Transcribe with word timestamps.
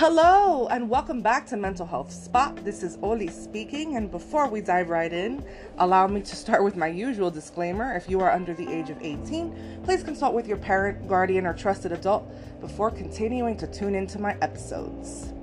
Hello, 0.00 0.66
and 0.68 0.88
welcome 0.88 1.20
back 1.20 1.46
to 1.48 1.58
Mental 1.58 1.84
Health 1.84 2.10
Spot. 2.10 2.56
This 2.64 2.82
is 2.82 2.96
Oli 3.02 3.28
speaking, 3.28 3.96
and 3.96 4.10
before 4.10 4.48
we 4.48 4.62
dive 4.62 4.88
right 4.88 5.12
in, 5.12 5.44
allow 5.76 6.06
me 6.06 6.22
to 6.22 6.36
start 6.36 6.64
with 6.64 6.74
my 6.74 6.86
usual 6.86 7.30
disclaimer. 7.30 7.94
If 7.94 8.08
you 8.08 8.18
are 8.20 8.30
under 8.30 8.54
the 8.54 8.66
age 8.66 8.88
of 8.88 8.96
18, 9.02 9.82
please 9.84 10.02
consult 10.02 10.32
with 10.32 10.48
your 10.48 10.56
parent, 10.56 11.06
guardian, 11.06 11.44
or 11.44 11.52
trusted 11.52 11.92
adult 11.92 12.26
before 12.62 12.90
continuing 12.90 13.58
to 13.58 13.66
tune 13.66 13.94
into 13.94 14.18
my 14.18 14.38
episodes. 14.40 15.34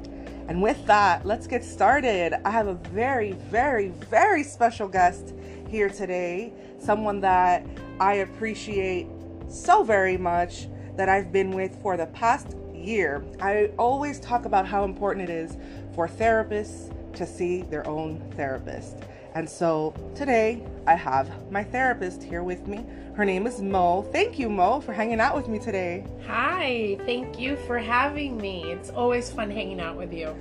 And 0.47 0.59
with 0.59 0.83
that, 0.87 1.23
let's 1.23 1.45
get 1.45 1.63
started. 1.63 2.33
I 2.43 2.49
have 2.49 2.65
a 2.65 2.73
very, 2.73 3.33
very, 3.33 3.89
very 4.09 4.41
special 4.41 4.87
guest 4.87 5.35
here 5.69 5.87
today, 5.87 6.51
someone 6.79 7.21
that 7.21 7.63
I 7.99 8.15
appreciate 8.15 9.05
so 9.49 9.83
very 9.83 10.17
much 10.17 10.67
that 10.95 11.09
I've 11.09 11.31
been 11.31 11.51
with 11.51 11.79
for 11.83 11.95
the 11.95 12.07
past 12.07 12.55
year. 12.77 13.23
I 13.41 13.71
always 13.77 14.19
talk 14.19 14.45
about 14.45 14.65
how 14.65 14.83
important 14.83 15.29
it 15.29 15.33
is 15.33 15.57
for 15.93 16.07
therapists 16.07 16.93
to 17.13 17.25
see 17.25 17.63
their 17.63 17.85
own 17.87 18.19
therapist. 18.35 18.97
And 19.33 19.47
so 19.47 19.93
today 20.15 20.63
I 20.87 20.95
have 20.95 21.51
my 21.51 21.63
therapist 21.63 22.23
here 22.23 22.43
with 22.43 22.67
me. 22.67 22.85
Her 23.15 23.25
name 23.25 23.45
is 23.45 23.61
Mo. 23.61 24.03
Thank 24.11 24.39
you, 24.39 24.49
Mo, 24.49 24.79
for 24.81 24.93
hanging 24.93 25.19
out 25.19 25.35
with 25.35 25.47
me 25.47 25.59
today. 25.59 26.05
Hi, 26.25 26.97
thank 27.05 27.39
you 27.39 27.55
for 27.67 27.77
having 27.77 28.37
me. 28.37 28.71
It's 28.71 28.89
always 28.89 29.29
fun 29.31 29.51
hanging 29.51 29.79
out 29.79 29.95
with 29.95 30.13
you. 30.13 30.35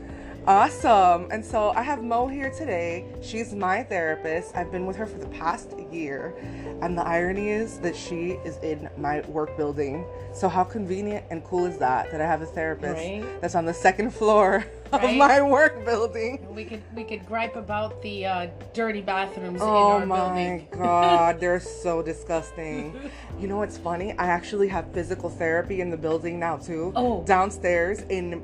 Awesome. 0.46 1.26
And 1.32 1.44
so 1.44 1.70
I 1.74 1.82
have 1.82 2.04
Mo 2.04 2.28
here 2.28 2.50
today. 2.50 3.04
She's 3.20 3.52
my 3.52 3.82
therapist. 3.82 4.54
I've 4.54 4.70
been 4.70 4.86
with 4.86 4.94
her 4.96 5.04
for 5.04 5.18
the 5.18 5.26
past 5.26 5.74
year. 5.90 6.34
And 6.82 6.96
the 6.96 7.02
irony 7.04 7.48
is 7.48 7.78
that 7.80 7.96
she 7.96 8.32
is 8.44 8.58
in 8.58 8.88
my 8.96 9.22
work 9.22 9.56
building. 9.56 10.04
So 10.32 10.48
how 10.48 10.62
convenient 10.62 11.24
and 11.30 11.42
cool 11.44 11.64
is 11.66 11.78
that 11.78 12.12
that 12.12 12.20
I 12.20 12.26
have 12.26 12.42
a 12.42 12.46
therapist 12.46 12.94
Right. 12.96 13.24
that's 13.40 13.56
on 13.56 13.64
the 13.64 13.74
second 13.74 14.10
floor 14.14 14.64
of 14.92 15.02
Right. 15.02 15.16
my 15.16 15.42
work 15.42 15.84
building. 15.84 16.46
We 16.54 16.64
could 16.64 16.82
we 16.94 17.02
could 17.02 17.26
gripe 17.26 17.56
about 17.56 18.00
the 18.02 18.26
uh, 18.26 18.46
dirty 18.72 19.00
bathrooms 19.00 19.60
in 19.60 19.66
our 19.66 20.06
building. 20.06 20.68
Oh 20.72 20.76
my 20.78 20.78
god, 20.78 21.40
they're 21.40 21.58
so 21.58 22.02
disgusting. 22.02 22.94
You 23.40 23.48
know 23.48 23.56
what's 23.56 23.78
funny? 23.78 24.12
I 24.12 24.26
actually 24.26 24.68
have 24.68 24.92
physical 24.92 25.28
therapy 25.28 25.80
in 25.80 25.90
the 25.90 25.96
building 25.96 26.38
now 26.38 26.56
too. 26.56 26.92
Oh. 26.94 27.24
Downstairs 27.24 28.02
in 28.10 28.42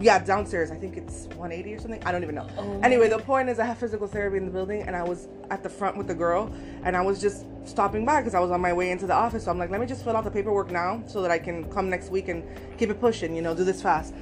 Yeah, 0.00 0.18
downstairs. 0.22 0.70
I 0.70 0.76
think 0.76 0.96
it's 0.96 1.26
180 1.36 1.74
or 1.74 1.78
something. 1.78 2.02
I 2.04 2.12
don't 2.12 2.22
even 2.22 2.34
know. 2.34 2.48
Oh. 2.58 2.80
Anyway, 2.82 3.08
the 3.08 3.18
point 3.18 3.48
is 3.48 3.58
I 3.58 3.64
have 3.64 3.78
physical 3.78 4.06
therapy 4.06 4.36
in 4.36 4.44
the 4.44 4.50
building 4.50 4.82
and 4.82 4.96
I 4.96 5.02
was 5.02 5.28
at 5.50 5.62
the 5.62 5.68
front 5.68 5.96
with 5.96 6.06
the 6.06 6.14
girl 6.14 6.52
and 6.82 6.96
I 6.96 7.00
was 7.00 7.20
just 7.20 7.46
stopping 7.64 8.04
by 8.04 8.20
because 8.20 8.34
I 8.34 8.40
was 8.40 8.50
on 8.50 8.60
my 8.60 8.72
way 8.72 8.90
into 8.90 9.06
the 9.06 9.14
office. 9.14 9.44
So 9.44 9.50
I'm 9.50 9.58
like, 9.58 9.70
let 9.70 9.80
me 9.80 9.86
just 9.86 10.04
fill 10.04 10.16
out 10.16 10.24
the 10.24 10.30
paperwork 10.30 10.70
now 10.70 11.02
so 11.06 11.22
that 11.22 11.30
I 11.30 11.38
can 11.38 11.70
come 11.70 11.88
next 11.88 12.10
week 12.10 12.28
and 12.28 12.44
keep 12.78 12.90
it 12.90 13.00
pushing, 13.00 13.34
you 13.34 13.42
know, 13.42 13.54
do 13.54 13.64
this 13.64 13.80
fast. 13.80 14.14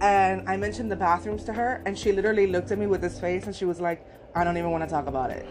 And 0.00 0.48
I 0.48 0.56
mentioned 0.56 0.90
the 0.92 0.96
bathrooms 0.96 1.44
to 1.44 1.52
her 1.52 1.82
and 1.84 1.98
she 1.98 2.12
literally 2.12 2.46
looked 2.46 2.70
at 2.70 2.78
me 2.78 2.86
with 2.86 3.00
this 3.00 3.18
face 3.18 3.46
and 3.46 3.54
she 3.54 3.64
was 3.64 3.80
like, 3.80 4.06
I 4.34 4.44
don't 4.44 4.56
even 4.56 4.70
want 4.70 4.84
to 4.84 4.90
talk 4.90 5.08
about 5.08 5.30
it. 5.30 5.46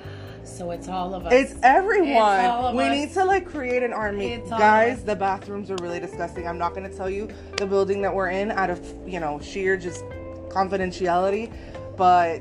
So 0.48 0.72
it's 0.72 0.88
all 0.88 1.14
of 1.14 1.26
us. 1.26 1.34
It's 1.34 1.56
everyone. 1.64 2.08
It's 2.40 2.48
all 2.50 2.68
of 2.68 2.76
we 2.76 2.84
us. 2.86 2.92
need 2.92 3.14
to 3.14 3.26
like 3.26 3.46
create 3.48 3.84
an 3.84 3.94
army. 3.94 4.34
It's 4.34 4.52
all 4.52 4.58
Guys, 4.60 5.04
the 5.04 5.16
bathrooms 5.16 5.70
are 5.70 5.76
really 5.82 6.00
disgusting. 6.00 6.48
I'm 6.48 6.58
not 6.58 6.74
going 6.74 6.90
to 6.90 6.96
tell 6.96 7.10
you 7.10 7.28
the 7.58 7.66
building 7.66 8.02
that 8.02 8.14
we're 8.14 8.30
in 8.30 8.52
out 8.52 8.70
of, 8.70 8.80
you 9.06 9.20
know, 9.20 9.40
sheer 9.40 9.78
just 9.78 10.04
confidentiality, 10.50 11.52
but 11.96 12.40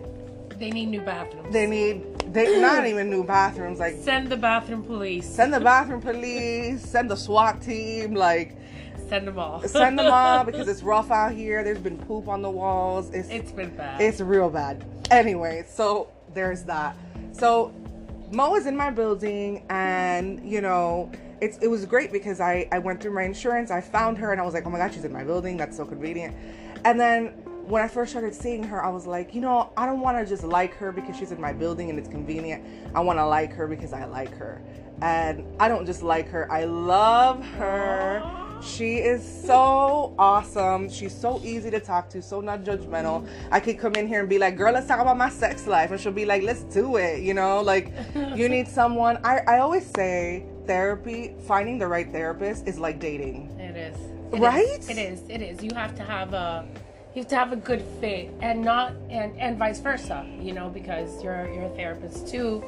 they 0.58 0.70
need 0.70 0.86
new 0.86 1.00
bathrooms. 1.02 1.52
they 1.52 1.66
need 1.66 2.02
they 2.32 2.60
not 2.60 2.86
even 2.86 3.10
new 3.10 3.22
bathrooms 3.24 3.78
like 3.78 3.94
Send 3.96 4.28
the 4.30 4.36
bathroom 4.36 4.82
police. 4.82 5.28
send 5.28 5.52
the 5.52 5.60
bathroom 5.60 6.00
police, 6.00 6.82
send 6.82 7.10
the 7.10 7.16
SWAT 7.16 7.60
team, 7.60 8.14
like 8.14 8.56
Send 9.08 9.28
them 9.28 9.38
all. 9.38 9.62
send 9.68 9.98
them 9.98 10.10
all 10.12 10.42
because 10.50 10.66
it's 10.66 10.82
rough 10.82 11.10
out 11.12 11.32
here. 11.32 11.62
There's 11.62 11.78
been 11.78 11.98
poop 11.98 12.26
on 12.26 12.42
the 12.42 12.50
walls. 12.50 13.10
It's 13.12 13.28
it's 13.28 13.52
been 13.52 13.76
bad. 13.76 14.00
it's 14.00 14.20
real 14.20 14.50
bad. 14.50 14.84
Anyway, 15.10 15.64
so 15.68 16.08
there's 16.34 16.64
that. 16.64 16.96
So 17.32 17.72
Mo 18.30 18.56
is 18.56 18.66
in 18.66 18.76
my 18.76 18.90
building, 18.90 19.64
and 19.70 20.40
you 20.48 20.60
know, 20.60 21.10
it's 21.40 21.58
it 21.58 21.68
was 21.68 21.86
great 21.86 22.12
because 22.12 22.40
I 22.40 22.68
I 22.72 22.78
went 22.78 23.00
through 23.00 23.14
my 23.14 23.22
insurance. 23.22 23.70
I 23.70 23.80
found 23.80 24.18
her, 24.18 24.32
and 24.32 24.40
I 24.40 24.44
was 24.44 24.54
like, 24.54 24.66
oh 24.66 24.70
my 24.70 24.78
god, 24.78 24.92
she's 24.92 25.04
in 25.04 25.12
my 25.12 25.24
building. 25.24 25.56
That's 25.56 25.76
so 25.76 25.84
convenient. 25.84 26.36
And 26.84 26.98
then 26.98 27.28
when 27.66 27.82
I 27.82 27.88
first 27.88 28.12
started 28.12 28.34
seeing 28.34 28.62
her, 28.64 28.84
I 28.84 28.88
was 28.88 29.06
like, 29.06 29.34
you 29.34 29.40
know, 29.40 29.72
I 29.76 29.86
don't 29.86 30.00
want 30.00 30.18
to 30.18 30.26
just 30.26 30.44
like 30.44 30.74
her 30.74 30.92
because 30.92 31.16
she's 31.16 31.32
in 31.32 31.40
my 31.40 31.52
building 31.52 31.90
and 31.90 31.98
it's 31.98 32.08
convenient. 32.08 32.64
I 32.94 33.00
want 33.00 33.18
to 33.18 33.26
like 33.26 33.52
her 33.54 33.66
because 33.66 33.92
I 33.92 34.04
like 34.06 34.34
her, 34.36 34.60
and 35.02 35.44
I 35.60 35.68
don't 35.68 35.86
just 35.86 36.02
like 36.02 36.28
her. 36.28 36.50
I 36.50 36.64
love 36.64 37.44
her. 37.44 38.45
She 38.62 38.96
is 38.96 39.22
so 39.44 40.14
awesome. 40.18 40.88
She's 40.88 41.14
so 41.14 41.40
easy 41.44 41.70
to 41.70 41.80
talk 41.80 42.08
to, 42.10 42.22
so 42.22 42.40
not 42.40 42.64
judgmental. 42.64 43.26
I 43.50 43.60
could 43.60 43.78
come 43.78 43.94
in 43.94 44.08
here 44.08 44.20
and 44.20 44.28
be 44.28 44.38
like, 44.38 44.56
girl, 44.56 44.72
let's 44.72 44.86
talk 44.86 45.00
about 45.00 45.16
my 45.16 45.28
sex 45.28 45.66
life. 45.66 45.90
And 45.90 46.00
she'll 46.00 46.12
be 46.12 46.24
like, 46.26 46.42
let's 46.42 46.62
do 46.64 46.96
it. 46.96 47.22
You 47.22 47.34
know, 47.34 47.60
like 47.60 47.92
you 48.34 48.48
need 48.56 48.68
someone. 48.68 49.18
I, 49.24 49.40
I 49.46 49.58
always 49.58 49.86
say 49.86 50.44
therapy, 50.66 51.34
finding 51.46 51.78
the 51.78 51.86
right 51.86 52.10
therapist 52.10 52.66
is 52.66 52.78
like 52.78 52.98
dating. 52.98 53.50
It 53.60 53.76
is. 53.76 53.96
It 54.32 54.40
Right? 54.40 54.66
is. 54.80 54.88
It 54.88 54.98
is. 54.98 55.22
It 55.28 55.42
is. 55.42 55.62
You 55.62 55.70
have 55.74 55.94
to 55.96 56.02
have 56.02 56.32
a 56.34 56.66
you 57.14 57.22
have 57.22 57.28
to 57.30 57.36
have 57.36 57.52
a 57.52 57.56
good 57.56 57.82
fit 58.00 58.30
and 58.42 58.62
not 58.62 58.92
and 59.08 59.38
and 59.38 59.56
vice 59.58 59.80
versa, 59.80 60.26
you 60.40 60.52
know, 60.52 60.68
because 60.68 61.22
you're 61.22 61.46
you're 61.52 61.64
a 61.66 61.76
therapist 61.76 62.26
too. 62.28 62.64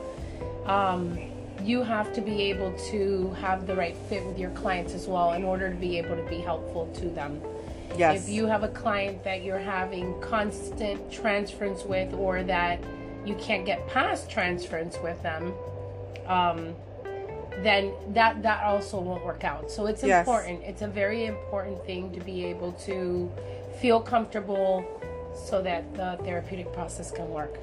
Um 0.67 1.19
you 1.63 1.83
have 1.83 2.13
to 2.15 2.21
be 2.21 2.43
able 2.43 2.73
to 2.91 3.31
have 3.41 3.67
the 3.67 3.75
right 3.75 3.97
fit 4.09 4.25
with 4.25 4.39
your 4.39 4.51
clients 4.51 4.95
as 4.95 5.07
well 5.07 5.33
in 5.33 5.45
order 5.45 5.71
to 5.71 5.77
be 5.77 5.99
able 5.99 6.17
to 6.17 6.29
be 6.29 6.39
helpful 6.39 6.87
to 6.95 7.09
them. 7.11 7.41
Yes. 7.97 8.23
If 8.23 8.29
you 8.29 8.47
have 8.47 8.63
a 8.63 8.69
client 8.69 9.25
that 9.25 9.43
you're 9.43 9.59
having 9.59 10.21
constant 10.21 11.11
transference 11.11 11.85
with 11.85 12.13
or 12.15 12.43
that 12.45 12.81
you 13.25 13.35
can't 13.37 13.65
get 13.67 13.87
past 13.89 14.31
transference 14.31 14.99
with 15.03 15.21
them, 15.23 15.53
um, 16.27 16.75
then 17.63 17.93
that 18.11 18.43
that 18.43 18.63
also 18.63 19.01
won't 19.01 19.25
work 19.25 19.43
out. 19.43 19.71
So 19.71 19.87
it's 19.87 20.05
Yes. 20.05 20.21
important. 20.27 20.63
It's 20.65 20.83
a 20.83 20.87
very 20.87 21.27
important 21.27 21.85
thing 21.85 22.13
to 22.13 22.21
be 22.21 22.45
able 22.45 22.73
to 22.87 23.31
feel 23.81 24.01
comfortable 24.01 24.85
so 25.35 25.63
that 25.63 25.93
the 25.95 26.19
therapeutic 26.25 26.73
process 26.73 27.11
can 27.11 27.29
work. 27.31 27.59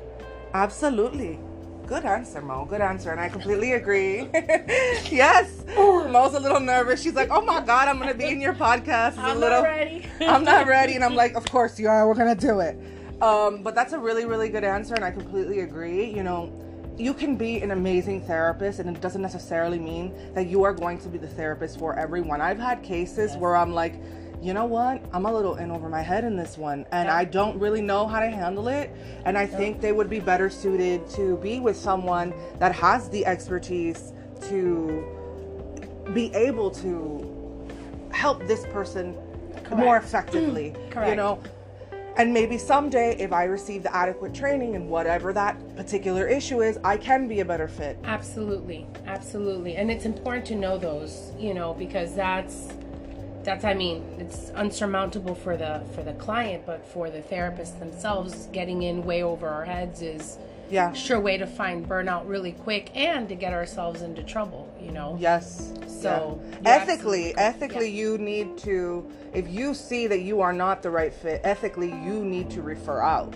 Absolutely. 0.54 1.40
Good 1.88 2.04
answer, 2.04 2.42
Mo. 2.42 2.66
Good 2.66 2.82
answer. 2.82 3.12
And 3.12 3.20
I 3.20 3.30
completely 3.30 3.74
agree. 3.74 4.28
yes. 4.34 5.64
Mo's 5.76 6.34
a 6.34 6.40
little 6.40 6.60
nervous. 6.60 7.02
She's 7.02 7.14
like, 7.14 7.30
oh 7.30 7.42
my 7.42 7.62
God, 7.62 7.88
I'm 7.88 7.98
going 7.98 8.10
to 8.12 8.18
be 8.18 8.26
in 8.26 8.42
your 8.42 8.54
podcast. 8.54 9.10
It's 9.10 9.18
I'm 9.20 9.40
little, 9.40 9.62
not 9.62 9.64
ready. 9.64 10.06
I'm 10.22 10.44
not 10.44 10.66
ready. 10.66 10.96
And 10.96 11.04
I'm 11.04 11.16
like, 11.16 11.36
of 11.36 11.46
course 11.46 11.80
you 11.80 11.88
are. 11.88 12.08
We're 12.08 12.16
going 12.16 12.36
to 12.36 12.48
do 12.48 12.60
it. 12.60 12.78
Um, 13.22 13.62
but 13.62 13.76
that's 13.76 13.94
a 13.94 14.00
really, 14.00 14.26
really 14.26 14.50
good 14.50 14.64
answer. 14.64 14.96
And 14.96 15.06
I 15.06 15.12
completely 15.12 15.60
agree. 15.60 16.06
You 16.06 16.24
know, 16.24 16.52
you 16.98 17.14
can 17.14 17.36
be 17.36 17.62
an 17.62 17.72
amazing 17.72 18.22
therapist, 18.26 18.80
and 18.80 18.96
it 18.96 19.02
doesn't 19.02 19.22
necessarily 19.22 19.78
mean 19.78 20.14
that 20.34 20.48
you 20.48 20.64
are 20.64 20.74
going 20.74 20.98
to 21.00 21.10
be 21.10 21.18
the 21.18 21.28
therapist 21.28 21.78
for 21.78 21.98
everyone. 22.00 22.42
I've 22.42 22.60
had 22.60 22.82
cases 22.84 23.36
where 23.38 23.56
I'm 23.56 23.74
like, 23.74 23.96
you 24.42 24.54
know 24.54 24.66
what? 24.66 25.02
I'm 25.12 25.26
a 25.26 25.34
little 25.34 25.56
in 25.56 25.72
over 25.72 25.90
my 25.90 26.02
head 26.02 26.24
in 26.24 26.36
this 26.36 26.58
one, 26.58 26.86
and 26.92 27.08
Yeah. 27.08 27.16
I 27.16 27.26
don't 27.26 27.60
really 27.60 27.82
know 27.82 28.08
how 28.08 28.20
to 28.20 28.30
handle 28.30 28.68
it. 28.68 28.92
And 29.26 29.38
I 29.38 29.46
think 29.46 29.82
they 29.82 29.92
would 29.92 30.10
be 30.10 30.20
better 30.20 30.50
suited 30.50 31.08
to 31.12 31.38
be 31.38 31.60
with 31.60 31.76
someone 31.76 32.34
that 32.60 32.74
has 32.74 33.10
the 33.10 33.26
expertise 33.26 34.14
to 34.50 35.04
be 36.14 36.34
able 36.34 36.70
to 36.70 37.68
help 38.12 38.46
this 38.48 38.66
person 38.68 39.16
more 39.76 39.98
effectively. 39.98 40.76
Mm, 40.92 41.10
you 41.10 41.16
know, 41.16 41.40
and 42.18 42.34
maybe 42.34 42.58
someday, 42.58 43.18
if 43.18 43.34
I 43.34 43.44
receive 43.44 43.84
the 43.84 43.94
adequate 43.94 44.34
training 44.34 44.76
in 44.76 44.88
whatever 44.88 45.34
that 45.34 45.76
particular 45.76 46.28
issue 46.28 46.62
is, 46.62 46.80
I 46.84 46.96
can 46.96 47.28
be 47.28 47.42
a 47.42 47.46
better 47.46 47.68
fit. 47.68 47.98
Absolutely, 48.06 48.88
absolutely, 49.06 49.76
and 49.76 49.92
it's 49.92 50.06
important 50.06 50.46
to 50.46 50.56
know 50.56 50.78
those, 50.78 51.34
you 51.38 51.54
know, 51.54 51.74
because 51.74 52.16
that's 52.16 52.70
that's 53.46 53.64
I 53.64 53.74
mean, 53.74 54.04
it's 54.20 54.50
unsurmountable 54.52 55.36
for 55.36 55.56
the 55.56 55.84
for 55.94 56.04
the 56.04 56.14
client, 56.14 56.66
but 56.66 56.86
for 56.86 57.10
the 57.10 57.20
therapists 57.22 57.80
themselves, 57.80 58.48
getting 58.52 58.84
in 58.84 59.06
way 59.06 59.24
over 59.24 59.48
our 59.48 59.64
heads 59.64 60.02
is 60.02 60.38
Yeah. 60.70 60.92
sure 60.94 61.20
way 61.20 61.38
to 61.38 61.46
find 61.46 61.88
burnout 61.88 62.28
really 62.28 62.52
quick 62.54 62.90
and 62.96 63.30
to 63.30 63.36
get 63.36 63.54
ourselves 63.54 64.02
into 64.02 64.24
trouble, 64.24 64.68
you 64.82 64.92
know. 64.92 65.16
Yes. 65.20 65.72
So, 65.88 66.42
yeah. 66.64 66.70
ethically, 66.76 67.38
ethically, 67.38 67.90
you 67.90 68.18
need 68.18 68.58
to. 68.60 69.06
If 69.34 69.48
you 69.48 69.74
see 69.76 70.08
that 70.08 70.22
you 70.22 70.42
are 70.42 70.54
not 70.54 70.82
the 70.82 70.90
right 70.90 71.14
fit, 71.14 71.42
ethically, 71.44 71.90
you 71.90 72.26
need 72.26 72.50
to 72.52 72.62
refer 72.64 73.00
out. 73.02 73.36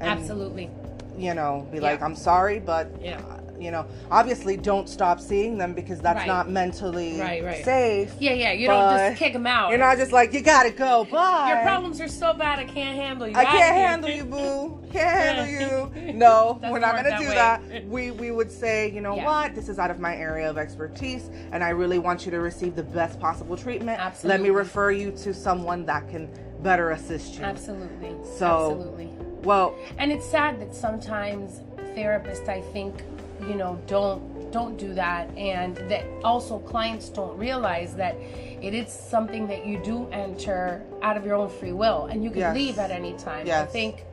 And, 0.00 0.02
Absolutely. 0.02 0.70
You 1.16 1.32
know, 1.32 1.66
be 1.72 1.78
Yeah. 1.78 1.84
like, 1.84 2.02
I'm 2.02 2.14
sorry, 2.14 2.58
but 2.60 2.88
Yeah. 3.00 3.20
You 3.60 3.70
know, 3.70 3.86
obviously, 4.10 4.56
don't 4.56 4.88
stop 4.88 5.20
seeing 5.20 5.58
them 5.58 5.72
because 5.74 6.00
that's 6.00 6.18
Right. 6.18 6.26
not 6.26 6.50
mentally 6.50 7.20
Right, 7.20 7.44
right. 7.44 7.64
safe. 7.64 8.12
Yeah, 8.18 8.32
yeah. 8.32 8.52
You 8.52 8.66
don't 8.68 8.98
just 8.98 9.18
kick 9.18 9.32
them 9.32 9.46
out. 9.46 9.70
You're 9.70 9.78
not 9.78 9.96
just 9.98 10.12
like 10.12 10.32
you 10.32 10.40
gotta 10.40 10.70
go. 10.70 11.04
Bye. 11.10 11.48
Your 11.48 11.62
problems 11.62 12.00
are 12.00 12.08
so 12.08 12.32
bad 12.32 12.58
I 12.58 12.64
can't 12.64 12.96
handle 12.96 13.26
you. 13.26 13.34
I 13.36 13.44
can't 13.44 13.76
handle 13.76 14.10
you, 14.10 14.24
boo. 14.24 14.80
Can't 14.92 15.38
handle 15.38 15.92
you. 16.00 16.12
No, 16.16 16.58
we're 16.62 16.78
not 16.78 16.96
gonna 16.96 17.10
that 17.10 17.20
do 17.20 17.28
way. 17.28 17.34
that. 17.34 17.62
We 17.88 18.10
we 18.10 18.30
would 18.30 18.50
say, 18.50 18.90
you 18.90 19.00
know 19.00 19.16
Yeah. 19.16 19.24
what? 19.24 19.54
This 19.54 19.68
is 19.68 19.78
out 19.78 19.90
of 19.90 20.00
my 20.00 20.16
area 20.16 20.48
of 20.48 20.56
expertise, 20.58 21.30
and 21.52 21.62
I 21.62 21.70
really 21.70 21.98
want 21.98 22.24
you 22.24 22.30
to 22.32 22.40
receive 22.40 22.74
the 22.76 22.82
best 22.82 23.20
possible 23.20 23.56
treatment. 23.56 24.00
Absolutely. 24.00 24.28
Let 24.38 24.40
me 24.42 24.50
refer 24.50 24.90
you 24.90 25.10
to 25.12 25.34
someone 25.34 25.84
that 25.86 26.08
can 26.08 26.28
better 26.62 26.90
assist 26.92 27.34
you. 27.38 27.44
Absolutely. 27.44 28.14
So- 28.38 28.46
Absolutely. 28.72 29.10
Well, 29.44 29.74
And 29.98 30.10
it's 30.10 30.26
sad 30.26 30.60
that 30.60 30.74
sometimes 30.74 31.60
therapists, 31.94 32.48
I 32.48 32.60
think, 32.60 32.94
you 33.40 33.54
know, 33.54 33.78
don't 33.86 34.50
don't 34.52 34.76
do 34.78 34.94
that, 34.94 35.28
and 35.36 35.76
that 35.90 36.04
also 36.24 36.58
clients 36.60 37.08
don't 37.08 37.36
realize 37.36 37.94
that 37.96 38.14
it 38.62 38.72
is 38.74 38.88
something 38.90 39.46
that 39.48 39.66
you 39.66 39.78
do 39.82 40.08
enter 40.12 40.82
out 41.02 41.16
of 41.16 41.26
your 41.26 41.34
own 41.34 41.48
free 41.48 41.72
will, 41.72 42.06
and 42.06 42.24
you 42.24 42.30
can 42.30 42.38
Yes. 42.40 42.54
leave 42.54 42.78
at 42.78 42.90
any 42.90 43.12
time. 43.14 43.46
I 43.50 43.66
think 43.66 44.04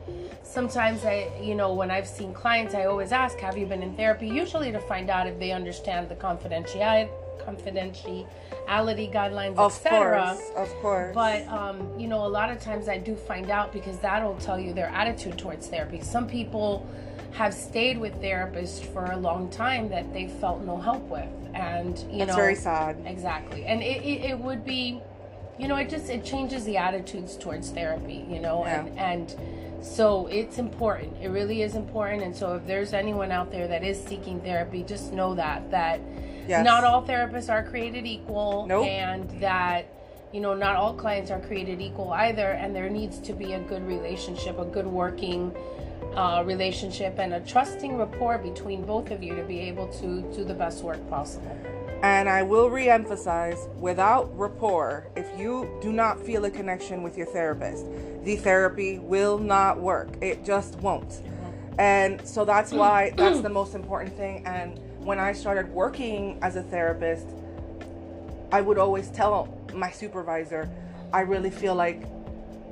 sometimes 0.42 1.04
I, 1.04 1.30
you 1.40 1.54
know, 1.54 1.72
when 1.72 1.90
I've 1.90 2.08
seen 2.08 2.34
clients, 2.34 2.74
I 2.74 2.84
always 2.84 3.12
ask, 3.12 3.38
"Have 3.38 3.56
you 3.56 3.66
been 3.66 3.82
in 3.82 3.94
therapy?" 3.94 4.28
Usually 4.28 4.70
to 4.72 4.80
find 4.80 5.08
out 5.08 5.26
if 5.26 5.38
they 5.38 5.52
understand 5.52 6.08
the 6.08 6.16
confidentiality 6.16 7.08
confidentiality 7.44 9.12
guidelines, 9.12 9.56
of 9.56 9.72
etc. 9.72 10.34
course, 10.34 10.50
of 10.56 10.74
course. 10.80 11.14
But 11.14 11.46
um, 11.48 11.88
you 11.98 12.08
know, 12.08 12.24
a 12.26 12.28
lot 12.28 12.50
of 12.50 12.60
times 12.60 12.88
I 12.88 12.98
do 12.98 13.14
find 13.14 13.50
out 13.50 13.72
because 13.72 13.98
that'll 13.98 14.36
tell 14.36 14.58
you 14.58 14.72
their 14.72 14.88
attitude 14.88 15.38
towards 15.38 15.66
therapy. 15.68 16.00
Some 16.00 16.26
people 16.26 16.86
have 17.34 17.52
stayed 17.52 17.98
with 17.98 18.14
therapists 18.22 18.80
for 18.92 19.06
a 19.06 19.16
long 19.16 19.50
time 19.50 19.88
that 19.88 20.12
they 20.12 20.28
felt 20.28 20.62
no 20.64 20.76
help 20.76 21.02
with, 21.08 21.28
and 21.52 21.98
you 22.10 22.18
That's 22.18 22.28
know, 22.30 22.36
very 22.36 22.54
sad. 22.54 22.96
Exactly, 23.04 23.64
and 23.66 23.82
it, 23.82 24.02
it, 24.04 24.30
it 24.30 24.38
would 24.38 24.64
be, 24.64 25.00
you 25.58 25.66
know, 25.66 25.76
it 25.76 25.90
just 25.90 26.08
it 26.08 26.24
changes 26.24 26.64
the 26.64 26.76
attitudes 26.76 27.36
towards 27.36 27.70
therapy, 27.70 28.24
you 28.28 28.38
know, 28.40 28.64
Yeah. 28.64 28.84
and 28.86 28.98
and 28.98 29.84
so 29.84 30.28
it's 30.28 30.58
important. 30.58 31.12
It 31.20 31.28
really 31.28 31.62
is 31.62 31.74
important, 31.74 32.22
and 32.22 32.34
so 32.34 32.54
if 32.54 32.66
there's 32.68 32.92
anyone 32.92 33.32
out 33.32 33.50
there 33.50 33.66
that 33.66 33.82
is 33.82 34.02
seeking 34.02 34.40
therapy, 34.40 34.84
just 34.84 35.12
know 35.12 35.34
that 35.34 35.70
that 35.72 36.00
Yes. 36.46 36.64
not 36.64 36.84
all 36.84 37.02
therapists 37.02 37.50
are 37.52 37.62
created 37.64 38.06
equal, 38.06 38.66
Nope. 38.66 38.86
and 38.86 39.28
that 39.40 39.86
you 40.32 40.40
know 40.40 40.54
not 40.54 40.76
all 40.76 40.94
clients 40.94 41.32
are 41.32 41.40
created 41.40 41.80
equal 41.80 42.12
either, 42.12 42.52
and 42.52 42.76
there 42.76 42.88
needs 42.88 43.18
to 43.20 43.32
be 43.32 43.54
a 43.54 43.60
good 43.60 43.84
relationship, 43.84 44.56
a 44.60 44.64
good 44.64 44.86
working. 44.86 45.52
Uh, 46.16 46.44
relationship 46.46 47.18
and 47.18 47.34
a 47.34 47.40
trusting 47.40 47.96
rapport 47.96 48.38
between 48.38 48.84
both 48.84 49.10
of 49.10 49.20
you 49.20 49.34
to 49.34 49.42
be 49.42 49.58
able 49.58 49.88
to 49.88 50.22
do 50.32 50.44
the 50.44 50.54
best 50.54 50.84
work 50.84 51.10
possible. 51.10 51.58
And 52.04 52.28
I 52.28 52.40
will 52.40 52.70
re-emphasize, 52.70 53.66
without 53.80 54.30
rapport, 54.38 55.08
if 55.16 55.26
you 55.36 55.76
do 55.82 55.92
not 55.92 56.24
feel 56.24 56.44
a 56.44 56.50
connection 56.50 57.02
with 57.02 57.18
your 57.18 57.26
therapist, 57.26 57.86
the 58.22 58.36
therapy 58.36 59.00
will 59.00 59.38
not 59.38 59.80
work. 59.80 60.08
It 60.20 60.44
just 60.44 60.76
won't. 60.76 61.20
And 61.78 62.24
so 62.24 62.44
that's 62.44 62.70
why 62.70 63.10
that's 63.16 63.40
the 63.40 63.48
most 63.48 63.74
important 63.74 64.16
thing. 64.16 64.46
And 64.46 64.78
when 65.04 65.18
I 65.18 65.32
started 65.32 65.68
working 65.70 66.38
as 66.42 66.54
a 66.54 66.62
therapist, 66.62 67.26
I 68.52 68.60
would 68.60 68.78
always 68.78 69.08
tell 69.10 69.48
my 69.74 69.90
supervisor, 69.90 70.70
I 71.12 71.22
really 71.22 71.50
feel 71.50 71.74
like 71.74 72.04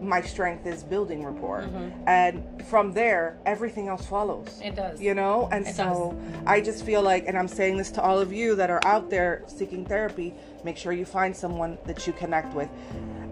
my 0.03 0.21
strength 0.21 0.67
is 0.67 0.83
building 0.83 1.25
rapport. 1.25 1.69
And 2.07 2.43
from 2.67 2.93
there, 2.93 3.39
everything 3.47 3.89
else 3.89 4.05
follows. 4.07 4.61
It 4.63 4.75
does. 4.77 5.01
you 5.01 5.15
know? 5.15 5.49
And 5.53 5.67
It 5.67 5.75
so 5.75 6.19
i 6.47 6.61
just 6.61 6.85
feel 6.85 7.03
like 7.03 7.27
and 7.29 7.37
i'm 7.39 7.49
saying 7.49 7.77
this 7.77 7.91
to 7.93 8.03
all 8.03 8.19
of 8.19 8.33
you 8.33 8.55
that 8.57 8.69
are 8.71 8.81
out 8.85 9.11
there 9.11 9.43
seeking 9.47 9.85
therapy 9.87 10.35
make 10.65 10.77
sure 10.77 10.93
you 10.93 11.05
find 11.05 11.35
someone 11.37 11.79
that 11.87 12.07
you 12.07 12.13
connect 12.13 12.55
with. 12.55 12.69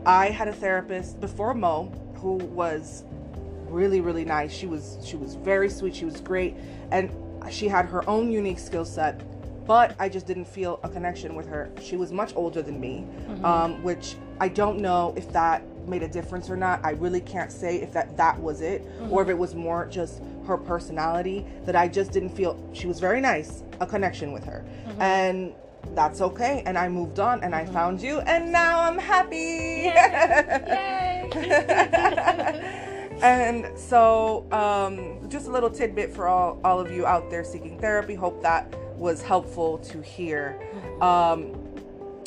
I 0.06 0.26
had 0.30 0.48
a 0.48 0.52
therapist 0.52 1.20
before 1.20 1.54
mo 1.54 1.90
who 2.16 2.34
was 2.62 3.04
really 3.68 4.00
really 4.00 4.24
nice. 4.24 4.52
She 4.52 4.66
was 4.66 4.98
she 5.04 5.16
was 5.16 5.34
very 5.34 5.68
sweet. 5.68 5.94
She 5.94 6.04
was 6.04 6.20
great. 6.20 6.54
And 6.90 7.10
she 7.50 7.68
had 7.68 7.86
her 7.86 8.08
own 8.08 8.30
unique 8.30 8.58
skill 8.58 8.84
set 8.84 9.20
but 9.66 9.94
i 10.00 10.08
just 10.08 10.26
didn't 10.26 10.46
feel 10.46 10.80
a 10.82 10.88
connection 10.88 11.34
with 11.36 11.46
her. 11.46 11.70
She 11.80 11.96
was 11.96 12.10
much 12.12 12.32
older 12.36 12.62
than 12.62 12.80
me 12.80 13.06
um, 13.44 13.82
which 13.82 14.16
i 14.40 14.48
don't 14.48 14.78
know 14.78 15.12
if 15.16 15.32
that 15.32 15.62
made 15.90 16.02
a 16.02 16.08
difference 16.08 16.48
or 16.48 16.56
not 16.56 16.80
i 16.84 16.92
really 16.92 17.20
can't 17.20 17.52
say 17.52 17.80
if 17.80 17.92
that 17.92 18.16
that 18.16 18.40
was 18.40 18.60
it 18.60 18.82
or 19.10 19.22
if 19.22 19.28
it 19.28 19.36
was 19.36 19.54
more 19.54 19.86
just 19.86 20.22
her 20.46 20.56
personality 20.56 21.44
that 21.64 21.76
i 21.76 21.86
just 21.88 22.12
didn't 22.12 22.30
feel 22.30 22.56
she 22.72 22.86
was 22.86 23.00
very 23.00 23.20
nice 23.20 23.64
a 23.80 23.86
connection 23.86 24.32
with 24.32 24.44
her. 24.44 24.64
And 24.98 25.54
that's 25.94 26.20
okay 26.20 26.62
and 26.66 26.76
i 26.76 26.88
moved 26.88 27.18
on 27.18 27.42
and 27.42 27.54
i 27.54 27.64
found 27.64 28.02
you 28.02 28.20
and 28.20 28.52
now 28.52 28.80
i'm 28.82 28.98
happy. 28.98 29.36
Yay! 29.86 31.30
and 33.22 33.66
so 33.78 34.46
um, 34.52 35.28
just 35.28 35.46
a 35.48 35.50
little 35.50 35.70
tidbit 35.70 36.12
for 36.14 36.28
all, 36.28 36.60
all 36.64 36.78
of 36.78 36.92
you 36.92 37.06
out 37.06 37.30
there 37.30 37.44
seeking 37.44 37.78
therapy 37.78 38.14
hope 38.14 38.42
that 38.42 38.74
was 38.96 39.22
helpful 39.22 39.78
to 39.78 40.02
hear. 40.02 40.60
Um, 41.00 41.54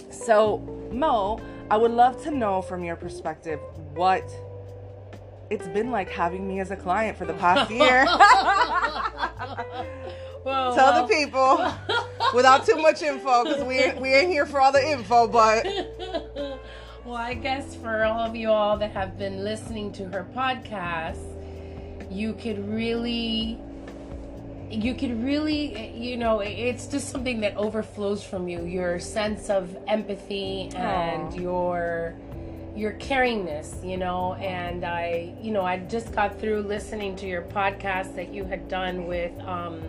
so 0.09 0.57
mo 0.91 1.39
i 1.73 1.75
would 1.75 1.89
love 1.89 2.21
to 2.21 2.29
know 2.29 2.61
from 2.61 2.83
your 2.83 2.95
perspective 2.95 3.59
what 3.95 4.23
it's 5.49 5.67
been 5.69 5.89
like 5.89 6.07
having 6.07 6.47
me 6.47 6.59
as 6.59 6.69
a 6.69 6.75
client 6.75 7.17
for 7.17 7.25
the 7.25 7.33
past 7.33 7.71
year. 7.81 8.05
Well, 10.45 10.75
tell 10.75 10.91
well, 10.91 11.07
the 11.07 11.13
people 11.13 11.73
without 12.33 12.65
too 12.65 12.75
much 12.75 13.01
info 13.01 13.45
because 13.45 13.63
we 13.63 13.93
we 14.01 14.13
ain't 14.13 14.29
here 14.29 14.45
for 14.45 14.59
all 14.59 14.73
the 14.73 14.85
info 14.91 15.25
but 15.25 15.65
well, 17.05 17.15
I 17.15 17.33
guess 17.33 17.75
for 17.75 18.03
all 18.03 18.19
of 18.19 18.35
you 18.35 18.49
all 18.49 18.77
that 18.77 18.91
have 18.91 19.17
been 19.17 19.45
listening 19.45 19.93
to 19.93 20.09
her 20.09 20.27
podcast, 20.35 21.23
you 22.11 22.33
could 22.33 22.67
really, 22.67 23.57
you 24.73 24.95
could 24.95 25.23
really, 25.23 25.91
you 25.95 26.17
know, 26.17 26.39
it's 26.39 26.87
just 26.87 27.09
something 27.09 27.41
that 27.41 27.55
overflows 27.55 28.23
from 28.23 28.47
you. 28.47 28.65
Your 28.65 28.99
sense 28.99 29.49
of 29.49 29.75
empathy 29.87 30.69
and 30.75 31.33
Aw. 31.33 31.37
your 31.37 32.15
your 32.75 32.93
caringness, 32.93 33.87
you 33.87 33.97
know. 33.97 34.33
And 34.35 34.83
I, 34.83 35.33
you 35.41 35.51
know, 35.51 35.61
I 35.61 35.77
just 35.77 36.13
got 36.13 36.39
through 36.39 36.61
listening 36.63 37.15
to 37.17 37.27
your 37.27 37.43
podcast 37.43 38.15
that 38.15 38.33
you 38.33 38.45
had 38.45 38.67
done 38.67 39.05
with 39.05 39.37
um, 39.41 39.81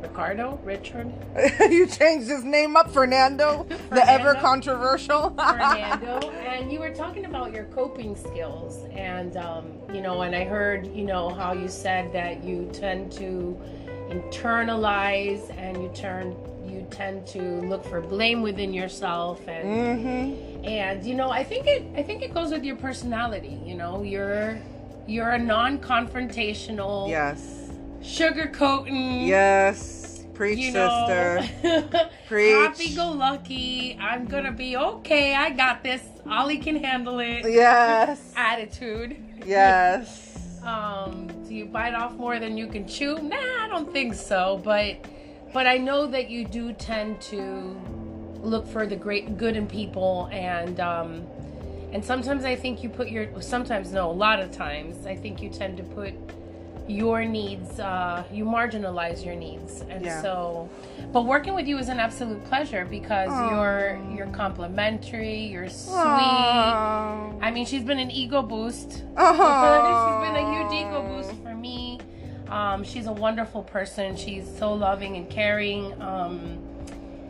Ricardo 0.00 0.58
Richard. 0.64 1.12
you 1.60 1.86
changed 1.86 2.28
his 2.28 2.42
name 2.42 2.76
up 2.76 2.90
fernando, 2.90 3.66
the 3.90 4.08
ever 4.10 4.34
controversial 4.34 5.30
Fernando, 5.38 6.30
and 6.30 6.72
you 6.72 6.80
were 6.80 6.90
talking 6.90 7.24
about 7.24 7.52
your 7.54 7.64
coping 7.66 8.16
skills, 8.16 8.84
and 8.90 9.36
um, 9.36 9.78
you 9.94 10.00
know, 10.00 10.22
and 10.22 10.34
I 10.34 10.44
heard, 10.44 10.92
you 10.94 11.04
know, 11.04 11.28
how 11.30 11.52
you 11.52 11.68
said 11.68 12.12
that 12.12 12.42
you 12.42 12.68
tend 12.72 13.12
to 13.12 13.58
internalize 14.20 15.50
and 15.58 15.82
you 15.82 15.90
turn, 15.94 16.36
you 16.66 16.86
tend 16.90 17.26
to 17.28 17.40
look 17.42 17.84
for 17.84 18.00
blame 18.00 18.42
within 18.42 18.72
yourself, 18.74 19.40
and 19.48 20.00
hmm 20.00 20.64
and 20.64 21.04
you 21.04 21.14
know, 21.14 21.30
I 21.30 21.42
think 21.42 21.66
it, 21.66 21.82
I 21.96 22.02
think 22.02 22.22
it 22.22 22.32
goes 22.32 22.50
with 22.50 22.64
your 22.64 22.76
personality. 22.76 23.58
You 23.64 23.74
know, 23.74 24.02
you're 24.02 24.58
you're 25.06 25.30
a 25.30 25.38
non-confrontational, 25.38 27.08
yes 27.08 27.70
sugarcoating, 28.00 29.26
yes 29.26 30.24
preach 30.34 30.58
you 30.58 30.72
know, 30.72 30.88
sister 30.88 31.40
Preach. 32.26 32.52
happy 32.52 32.94
go 32.94 33.10
lucky. 33.12 33.96
I'm 34.00 34.26
gonna 34.26 34.52
be 34.52 34.76
okay. 34.76 35.34
I 35.34 35.50
got 35.50 35.82
this. 35.82 36.02
Ollie 36.28 36.58
can 36.58 36.76
handle 36.76 37.18
it. 37.18 37.44
yes 37.50 38.32
Attitude. 38.36 39.16
yes 39.44 40.28
Um, 40.62 41.28
do 41.52 41.58
you 41.58 41.66
bite 41.66 41.92
off 41.92 42.14
more 42.14 42.38
than 42.38 42.56
you 42.56 42.66
can 42.66 42.88
chew? 42.88 43.18
Nah, 43.18 43.36
I 43.36 43.68
don't 43.68 43.92
think 43.92 44.14
so. 44.14 44.58
But, 44.64 45.04
but 45.52 45.66
I 45.66 45.76
know 45.76 46.06
that 46.06 46.30
you 46.30 46.46
do 46.46 46.72
tend 46.72 47.20
to 47.32 47.78
look 48.40 48.66
for 48.66 48.86
the 48.86 48.96
great 48.96 49.36
good 49.36 49.54
in 49.54 49.66
people, 49.66 50.30
and 50.32 50.80
um, 50.80 51.26
and 51.92 52.02
sometimes 52.02 52.46
I 52.46 52.56
think 52.56 52.82
you 52.82 52.88
put 52.88 53.10
your 53.10 53.28
sometimes 53.42 53.92
no, 53.92 54.10
a 54.10 54.18
lot 54.26 54.40
of 54.40 54.50
times 54.50 55.06
I 55.06 55.14
think 55.14 55.42
you 55.42 55.50
tend 55.50 55.76
to 55.76 55.82
put 55.82 56.14
your 56.88 57.24
needs 57.24 57.78
uh, 57.78 58.24
you 58.32 58.44
marginalize 58.44 59.24
your 59.24 59.36
needs 59.36 59.82
and 59.82 60.04
Yeah. 60.04 60.20
so 60.20 60.68
but 61.12 61.26
working 61.26 61.54
with 61.54 61.68
you 61.68 61.78
is 61.78 61.88
an 61.88 62.00
absolute 62.00 62.44
pleasure 62.46 62.84
because 62.84 63.30
Aw. 63.30 63.50
you're 63.50 64.00
you're 64.16 64.26
complimentary 64.34 65.38
you're 65.46 65.68
sweet 65.68 65.94
Aww. 65.94 67.21
I 67.42 67.50
mean, 67.50 67.66
she's 67.66 67.82
been 67.82 67.98
an 67.98 68.10
ego 68.10 68.40
boost. 68.40 69.02
Aww. 69.16 70.22
she's 70.22 70.30
been 70.30 70.44
a 70.44 70.52
huge 70.52 70.86
ego 70.86 71.02
boost 71.02 71.42
for 71.42 71.56
me. 71.56 71.98
Um, 72.48 72.84
she's 72.84 73.08
a 73.08 73.12
wonderful 73.12 73.64
person. 73.64 74.16
She's 74.16 74.46
so 74.58 74.72
loving 74.72 75.16
and 75.16 75.28
caring. 75.28 76.00
Um, 76.00 76.60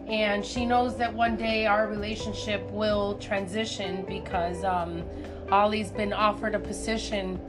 and 0.06 0.44
she 0.44 0.66
knows 0.66 0.98
that 0.98 1.14
one 1.14 1.36
day 1.36 1.64
our 1.64 1.86
relationship 1.86 2.62
will 2.70 3.14
transition 3.18 4.04
because 4.06 4.62
um, 4.64 5.02
Ollie's 5.50 5.90
been 5.90 6.12
offered 6.12 6.54
a 6.54 6.58
position 6.58 7.40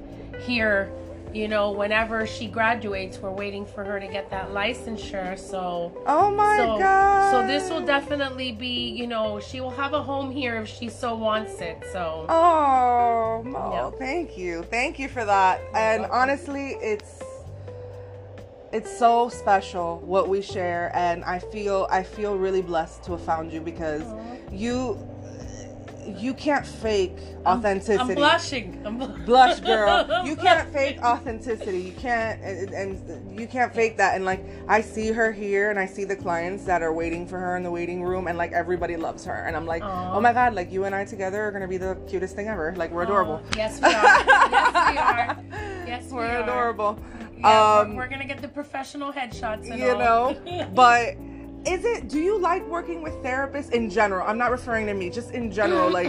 here. 0.46 0.90
You 1.34 1.48
know, 1.48 1.72
whenever 1.72 2.28
she 2.28 2.46
graduates, 2.48 3.18
we're 3.18 3.32
waiting 3.32 3.66
for 3.66 3.84
her 3.84 4.00
to 4.00 4.08
get 4.08 4.30
that 4.30 4.50
licensure. 4.52 5.38
So 5.38 5.92
oh 6.06 6.32
my 6.32 6.56
so, 6.58 6.78
god 6.78 7.32
so 7.32 7.48
this 7.48 7.72
will 7.72 7.84
definitely 7.84 8.52
be, 8.52 8.90
you 8.90 9.08
know, 9.08 9.40
she 9.40 9.60
will 9.60 9.72
have 9.72 9.94
a 9.94 10.04
home 10.04 10.30
here 10.30 10.58
if 10.58 10.68
she 10.68 10.90
so 10.90 11.16
wants 11.16 11.60
it. 11.60 11.84
So 11.92 12.28
Oh, 12.30 13.42
Mo, 13.44 13.72
Yeah. 13.72 13.98
thank 13.98 14.38
you. 14.38 14.62
Thank 14.62 15.00
you 15.00 15.10
for 15.10 15.26
that. 15.26 15.60
And 15.74 16.02
welcome. 16.02 16.20
honestly, 16.20 16.78
it's 16.82 17.22
it's 18.72 18.96
so 18.96 19.30
special 19.30 20.00
what 20.00 20.30
we 20.30 20.42
share 20.42 20.92
and 20.96 21.24
I 21.24 21.40
feel 21.40 21.88
I 21.90 22.04
feel 22.04 22.38
really 22.38 22.62
blessed 22.62 23.04
to 23.06 23.12
have 23.14 23.22
found 23.22 23.52
you 23.52 23.62
because 23.62 24.04
Aw. 24.04 24.36
you 24.52 25.13
you 26.08 26.34
can't 26.34 26.66
fake 26.66 27.18
authenticity. 27.46 28.00
I'm 28.12 28.16
blushing. 28.16 28.82
I'm 28.86 28.98
bl- 28.98 29.06
blush 29.26 29.60
girl 29.60 30.08
you 30.26 30.36
can't 30.36 30.72
fake 30.74 31.02
authenticity 31.04 31.80
you 31.80 31.92
can't 31.94 32.42
and, 32.42 32.70
and 32.74 33.40
you 33.40 33.48
can't 33.48 33.74
fake 33.74 33.98
that 33.98 34.16
and 34.16 34.26
like 34.26 34.44
i 34.68 34.80
see 34.82 35.12
her 35.12 35.32
here 35.32 35.70
and 35.70 35.80
i 35.80 35.86
see 35.86 36.04
the 36.04 36.16
clients 36.16 36.64
that 36.66 36.82
are 36.82 36.94
waiting 36.94 37.28
for 37.28 37.40
her 37.40 37.56
in 37.58 37.64
the 37.64 37.72
waiting 37.72 38.04
room 38.04 38.28
and 38.28 38.38
like 38.38 38.52
everybody 38.52 38.96
loves 38.96 39.26
her 39.26 39.46
and 39.46 39.56
i'm 39.56 39.66
like 39.66 39.84
Aw. 39.84 40.14
oh 40.16 40.22
my 40.22 40.32
god 40.34 40.54
like 40.54 40.72
you 40.72 40.86
and 40.86 40.94
i 40.96 41.04
together 41.06 41.42
are 41.44 41.52
gonna 41.52 41.68
be 41.68 41.78
the 41.78 41.96
cutest 42.08 42.36
thing 42.36 42.48
ever 42.48 42.74
like 42.76 42.92
we're 42.92 43.04
adorable 43.04 43.42
yes, 43.56 43.80
we 43.82 43.88
are. 43.88 43.94
yes, 43.94 44.92
we 44.92 44.98
are. 44.98 45.38
Yes, 45.88 46.06
we 46.08 46.18
we're 46.18 46.26
are. 46.28 46.44
adorable 46.44 46.98
Yeah, 47.38 47.80
um 47.82 47.96
we're, 47.96 48.04
we're 48.04 48.10
gonna 48.10 48.26
get 48.26 48.42
the 48.42 48.48
professional 48.48 49.12
headshots. 49.12 49.70
And 49.70 49.80
you 49.80 49.92
all. 49.92 50.00
know 50.34 50.68
but 50.76 51.16
is 51.66 51.86
it 51.86 52.10
do 52.10 52.20
you 52.20 52.38
like 52.40 52.66
working 52.68 53.02
with 53.02 53.14
therapists 53.24 53.72
in 53.72 53.90
general 53.90 54.28
i'm 54.28 54.38
not 54.38 54.52
referring 54.52 54.86
to 54.86 54.94
me 54.94 55.10
just 55.10 55.32
in 55.32 55.52
general 55.52 55.90
like 55.90 56.08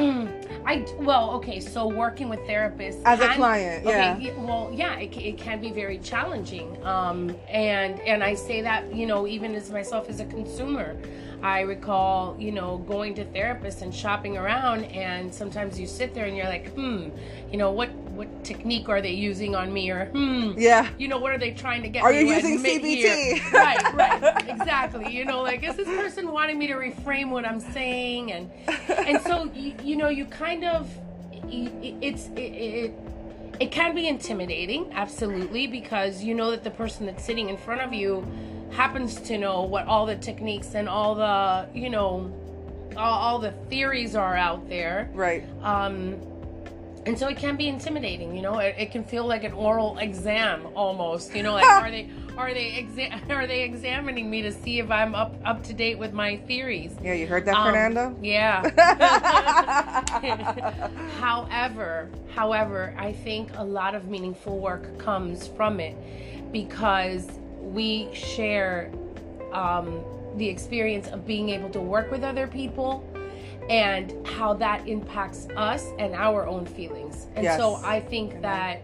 I 0.66 0.86
well, 0.98 1.30
okay. 1.32 1.60
So 1.60 1.86
working 1.86 2.28
with 2.28 2.40
therapists 2.40 3.02
As 3.04 3.20
a 3.20 3.28
client, 3.34 3.84
yeah. 3.84 4.16
Okay, 4.16 4.32
well, 4.38 4.70
yeah, 4.72 4.96
it, 4.96 5.16
it 5.16 5.36
can 5.36 5.60
be 5.60 5.70
very 5.70 5.98
challenging. 5.98 6.82
Um, 6.84 7.36
and 7.48 8.00
and 8.00 8.24
I 8.24 8.34
say 8.34 8.62
that 8.62 8.94
you 8.94 9.06
know 9.06 9.26
even 9.26 9.54
as 9.54 9.70
myself 9.70 10.08
as 10.08 10.20
a 10.20 10.24
consumer, 10.24 10.96
I 11.42 11.60
recall 11.60 12.36
you 12.38 12.52
know 12.52 12.78
going 12.78 13.14
to 13.16 13.24
therapists 13.26 13.82
and 13.82 13.94
shopping 13.94 14.38
around, 14.38 14.84
and 14.84 15.34
sometimes 15.34 15.78
you 15.78 15.86
sit 15.86 16.14
there 16.14 16.24
and 16.24 16.36
you're 16.36 16.48
like, 16.48 16.72
hmm, 16.72 17.08
you 17.50 17.58
know 17.58 17.70
what 17.70 17.90
what 18.16 18.44
technique 18.44 18.88
are 18.88 19.00
they 19.00 19.12
using 19.12 19.54
on 19.54 19.72
me, 19.72 19.90
or 19.90 20.06
hmm, 20.06 20.52
yeah. 20.56 20.88
you 20.98 21.08
know 21.08 21.18
what 21.18 21.32
are 21.32 21.38
they 21.38 21.52
trying 21.52 21.82
to 21.82 21.88
get 21.88 22.02
Are 22.02 22.12
you 22.12 22.26
using 22.32 22.58
CBT? 22.58 23.52
right 23.52 23.94
right 23.94 24.48
exactly 24.48 25.12
you 25.12 25.24
know 25.24 25.42
like 25.42 25.62
is 25.62 25.76
this 25.76 25.88
person 25.88 26.30
wanting 26.30 26.58
me 26.58 26.66
to 26.66 26.74
reframe 26.74 27.30
what 27.30 27.44
i'm 27.44 27.60
saying? 27.60 28.32
And 28.32 28.50
and 29.06 29.20
so 29.22 29.50
you, 29.54 29.74
you 29.82 29.96
know 29.96 30.08
you 30.08 30.24
kind 30.26 30.64
of 30.64 30.90
y- 31.44 31.70
it's 32.00 32.28
it, 32.36 32.40
it 32.40 32.94
it 33.60 33.70
can 33.70 33.94
be 33.94 34.08
intimidating 34.08 34.92
absolutely 34.94 35.66
because 35.66 36.24
you 36.24 36.34
know 36.34 36.50
that 36.50 36.64
the 36.64 36.70
person 36.70 37.06
that's 37.06 37.24
sitting 37.24 37.48
in 37.48 37.56
front 37.56 37.80
of 37.80 37.92
you 37.92 38.26
happens 38.72 39.20
to 39.20 39.38
know 39.38 39.62
what 39.62 39.86
all 39.86 40.06
the 40.06 40.16
techniques 40.16 40.74
and 40.74 40.88
all 40.88 41.14
the 41.14 41.68
you 41.74 41.90
know 41.90 42.32
all, 42.96 43.18
all 43.18 43.38
the 43.38 43.52
theories 43.70 44.14
are 44.14 44.36
out 44.36 44.68
there. 44.68 45.10
Right. 45.12 45.44
Um, 45.62 46.16
and 47.06 47.18
so 47.18 47.28
it 47.28 47.36
can 47.36 47.56
be 47.56 47.68
intimidating 47.68 48.34
you 48.34 48.42
know? 48.42 48.58
It, 48.58 48.74
it 48.78 48.90
can 48.92 49.04
feel 49.04 49.26
like 49.26 49.44
an 49.44 49.52
oral 49.52 49.98
exam 49.98 50.66
almost 50.74 51.34
you 51.34 51.42
know? 51.42 51.52
Like 51.54 51.64
are 51.84 51.90
they 51.90 52.08
are 52.36 52.52
they 52.52 52.72
exa- 52.86 53.30
are 53.38 53.46
they 53.46 53.62
examining 53.62 54.28
me 54.30 54.42
to 54.42 54.50
see 54.52 54.78
if 54.80 54.90
i'm 54.90 55.14
up 55.14 55.34
up 55.44 55.62
to 55.64 55.72
date 55.72 55.98
with 55.98 56.12
my 56.12 56.36
theories? 56.38 56.92
Yeah 57.02 57.12
you 57.14 57.26
heard 57.26 57.44
that 57.46 57.54
Um, 57.56 57.66
fernando? 57.66 58.16
yeah. 58.20 58.62
However 61.20 62.08
however 62.34 62.94
i 62.98 63.12
think 63.12 63.48
a 63.56 63.64
lot 63.64 63.94
of 63.94 64.08
meaningful 64.08 64.58
work 64.58 64.98
comes 64.98 65.46
from 65.46 65.78
it 65.78 65.96
because 66.52 67.28
we 67.60 68.08
share 68.12 68.90
um, 69.52 70.02
the 70.36 70.48
experience 70.48 71.06
of 71.08 71.24
being 71.26 71.48
able 71.50 71.70
to 71.70 71.80
work 71.80 72.10
with 72.10 72.24
other 72.24 72.46
people 72.48 73.04
and 73.68 74.26
how 74.26 74.52
that 74.54 74.86
impacts 74.86 75.48
us 75.56 75.86
and 75.98 76.14
our 76.14 76.46
own 76.46 76.66
feelings 76.66 77.26
and 77.36 77.46
so 77.46 77.76
i 77.84 77.98
think 78.00 78.40
that 78.42 78.82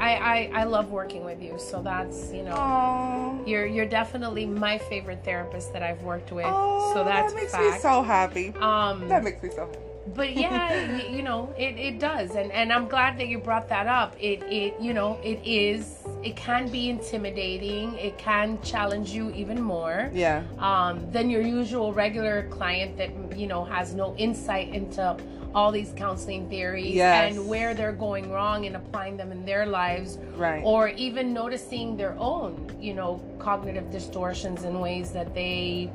I, 0.00 0.14
I 0.16 0.50
i 0.60 0.64
love 0.64 0.90
working 0.90 1.24
with 1.24 1.40
you 1.42 1.58
so 1.58 1.80
that's 1.82 2.32
you 2.32 2.42
know 2.42 2.54
Aww. 2.54 3.46
you're 3.48 3.66
you're 3.66 3.86
definitely 3.86 4.44
my 4.46 4.76
favorite 4.78 5.24
therapist 5.24 5.72
that 5.72 5.82
i've 5.82 6.02
worked 6.02 6.32
with 6.32 6.46
Oh, 6.48 6.90
so 6.94 7.04
that's 7.04 7.32
that 7.32 7.40
makes 7.40 7.52
fact. 7.52 7.74
me 7.76 7.80
so 7.80 8.02
happy. 8.02 8.54
um 8.60 9.08
That 9.08 9.24
makes 9.24 9.42
me 9.42 9.50
so 9.50 9.66
happy. 9.66 9.78
But 10.08 10.34
yeah 10.36 10.98
you 11.08 11.22
know 11.22 11.52
it, 11.56 11.78
it 11.78 11.98
does 11.98 12.34
and 12.34 12.52
and 12.52 12.72
i'm 12.72 12.86
glad 12.88 13.16
that 13.18 13.26
you 13.28 13.38
brought 13.38 13.68
that 13.68 13.86
up 13.86 14.14
it 14.20 14.42
it 14.44 14.74
you 14.80 14.92
know 14.92 15.18
it 15.24 15.40
is 15.44 15.98
it 16.22 16.36
can 16.36 16.68
be 16.68 16.90
intimidating 16.90 17.94
it 17.96 18.16
can 18.18 18.60
challenge 18.62 19.10
you 19.10 19.30
even 19.32 19.60
more 19.60 20.10
Yeah. 20.12 20.42
um, 20.58 21.10
than 21.10 21.30
your 21.30 21.40
usual 21.42 21.92
regular 21.92 22.48
client 22.50 22.96
that 22.98 23.10
you 23.38 23.46
know 23.46 23.64
has 23.64 23.94
no 23.94 24.14
insight 24.16 24.68
into 24.74 25.16
all 25.54 25.70
these 25.70 25.92
counseling 25.96 26.48
theories 26.50 26.94
Yes. 26.96 27.32
and 27.36 27.48
where 27.48 27.74
they're 27.74 27.92
going 27.92 28.30
wrong 28.30 28.66
and 28.66 28.74
applying 28.76 29.16
them 29.16 29.32
in 29.32 29.44
their 29.46 29.64
lives 29.66 30.18
Right. 30.36 30.62
or 30.64 30.88
even 30.88 31.32
noticing 31.32 31.96
their 31.96 32.14
own 32.18 32.70
you 32.78 32.92
know 32.92 33.22
cognitive 33.38 33.90
distortions 33.90 34.64
in 34.64 34.80
ways 34.80 35.12
that 35.12 35.32
they 35.34 35.90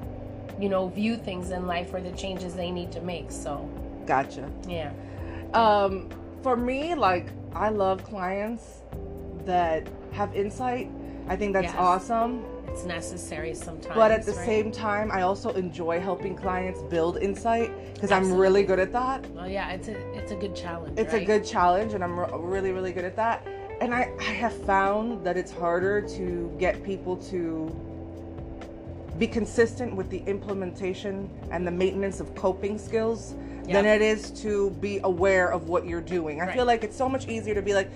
you 0.60 0.68
know 0.70 0.88
view 0.90 1.16
things 1.16 1.52
in 1.52 1.68
life 1.68 1.94
or 1.94 2.02
the 2.02 2.12
changes 2.12 2.54
they 2.56 2.72
need 2.72 2.92
to 2.94 3.02
make 3.02 3.32
so 3.32 3.70
Gotcha. 4.10 4.50
yeah 4.68 4.92
Um, 5.54 6.10
for 6.42 6.56
me, 6.58 6.96
like 6.96 7.28
I 7.54 7.70
love 7.70 8.04
clients 8.04 8.82
that 9.46 9.88
have 10.12 10.36
insight. 10.36 10.90
I 11.28 11.36
think 11.36 11.54
that's 11.54 11.74
Yes. 11.74 11.76
awesome. 11.78 12.44
it's 12.68 12.86
necessary 12.86 13.54
sometimes 13.56 13.96
But 13.96 14.12
at 14.12 14.26
the 14.26 14.32
right? 14.34 14.46
same 14.52 14.72
time, 14.72 15.08
I 15.12 15.22
also 15.24 15.50
enjoy 15.66 16.00
helping 16.00 16.36
clients 16.36 16.82
build 16.96 17.18
insight 17.18 17.70
because 17.94 18.12
I'm 18.12 18.34
really 18.34 18.64
good 18.64 18.80
at 18.80 18.92
that. 18.94 19.20
well 19.38 19.50
yeah 19.58 19.72
it's 19.76 19.88
a 19.94 19.96
it's 20.20 20.32
a 20.32 20.40
good 20.44 20.56
challenge 20.64 20.98
It's 21.02 21.14
a 21.22 21.24
good 21.32 21.44
challenge, 21.56 21.94
and 21.96 22.02
I'm 22.04 22.16
re- 22.20 22.30
really, 22.56 22.72
really 22.78 22.94
good 22.98 23.06
at 23.12 23.16
that. 23.24 23.38
And 23.82 23.90
I, 23.94 24.04
I 24.20 24.32
have 24.44 24.56
found 24.74 25.24
that 25.26 25.36
it's 25.42 25.52
harder 25.64 25.96
to 26.18 26.26
get 26.60 26.74
people 26.92 27.16
to 27.32 27.40
be 29.18 29.28
consistent 29.28 29.92
with 30.00 30.10
the 30.16 30.22
implementation 30.36 31.30
and 31.54 31.62
the 31.70 31.72
maintenance 31.84 32.20
of 32.24 32.28
coping 32.36 32.78
skills 32.78 33.22
than 33.74 33.86
it 33.86 34.02
is 34.02 34.32
to 34.42 34.72
be 34.82 35.00
aware 35.04 35.52
of 35.52 35.70
what 35.70 35.86
you're 35.86 36.02
doing. 36.02 36.42
I 36.42 36.46
Right. 36.46 36.56
feel 36.56 36.66
like 36.66 36.84
it's 36.84 36.98
so 36.98 37.08
much 37.10 37.28
easier 37.28 37.56
to 37.56 37.62
be 37.62 37.74
like, 37.74 37.90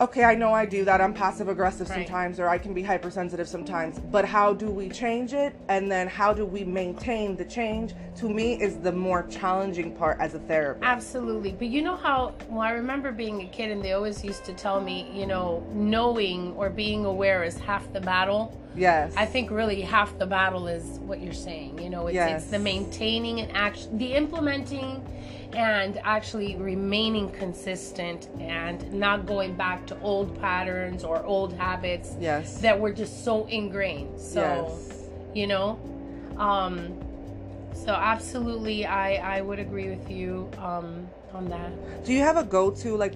okay, 0.00 0.24
I 0.24 0.34
know 0.34 0.52
I 0.52 0.64
do 0.64 0.84
that. 0.84 1.00
I'm 1.00 1.12
passive 1.12 1.48
aggressive 1.48 1.88
Right. 1.90 2.06
sometimes, 2.06 2.38
or 2.38 2.48
I 2.48 2.58
can 2.58 2.72
be 2.72 2.82
hypersensitive 2.82 3.48
sometimes. 3.48 3.98
But 3.98 4.24
how 4.24 4.52
do 4.54 4.70
we 4.70 4.88
change 4.88 5.32
it? 5.32 5.54
And 5.68 5.90
then 5.90 6.06
how 6.06 6.32
do 6.32 6.44
we 6.46 6.64
maintain 6.64 7.36
the 7.36 7.44
change? 7.44 7.94
To 8.16 8.28
me, 8.28 8.54
is 8.60 8.76
the 8.78 8.92
more 8.92 9.24
challenging 9.24 9.92
part 9.92 10.18
as 10.20 10.34
a 10.34 10.38
therapist. 10.40 10.84
Absolutely. 10.84 11.52
But 11.52 11.68
you 11.68 11.82
know 11.82 11.96
how, 11.96 12.34
well, 12.48 12.60
I 12.60 12.72
remember 12.72 13.12
being 13.12 13.42
a 13.42 13.46
kid 13.46 13.70
and 13.70 13.82
they 13.82 13.92
always 13.92 14.24
used 14.24 14.44
to 14.46 14.52
tell 14.52 14.80
me, 14.80 15.08
you 15.12 15.26
know, 15.26 15.64
knowing 15.72 16.52
or 16.56 16.70
being 16.70 17.04
aware 17.04 17.44
is 17.44 17.58
half 17.58 17.92
the 17.92 18.00
battle. 18.00 18.56
Yes. 18.76 19.12
I 19.16 19.26
think 19.26 19.50
really 19.50 19.80
half 19.80 20.16
the 20.18 20.26
battle 20.26 20.68
is 20.68 20.98
what 21.00 21.20
you're 21.20 21.32
saying. 21.32 21.80
You 21.80 21.90
know, 21.90 22.06
it's, 22.06 22.14
Yes. 22.14 22.42
it's 22.42 22.50
the 22.50 22.58
maintaining 22.58 23.40
and 23.40 23.50
action, 23.56 23.98
the 23.98 24.12
implementing 24.14 25.04
and 25.54 25.98
actually 26.04 26.56
remaining 26.56 27.30
consistent 27.32 28.28
and 28.38 28.92
not 28.92 29.26
going 29.26 29.54
back 29.54 29.86
to 29.86 29.98
old 30.00 30.38
patterns 30.40 31.04
or 31.04 31.24
old 31.24 31.52
habits 31.54 32.14
Yes. 32.20 32.60
that 32.60 32.78
were 32.78 32.92
just 32.92 33.24
so 33.24 33.46
ingrained. 33.46 34.20
So, 34.20 34.40
Yes. 34.40 35.08
you 35.34 35.46
know, 35.46 35.78
um, 36.36 36.92
so 37.72 37.92
absolutely, 37.92 38.84
I, 38.86 39.38
I 39.38 39.40
would 39.40 39.58
agree 39.58 39.88
with 39.88 40.10
you 40.10 40.50
um, 40.58 41.08
on 41.32 41.48
that. 41.48 42.04
Do 42.04 42.12
you 42.12 42.20
have 42.20 42.36
a 42.36 42.44
go-to 42.44 42.96
like 42.96 43.14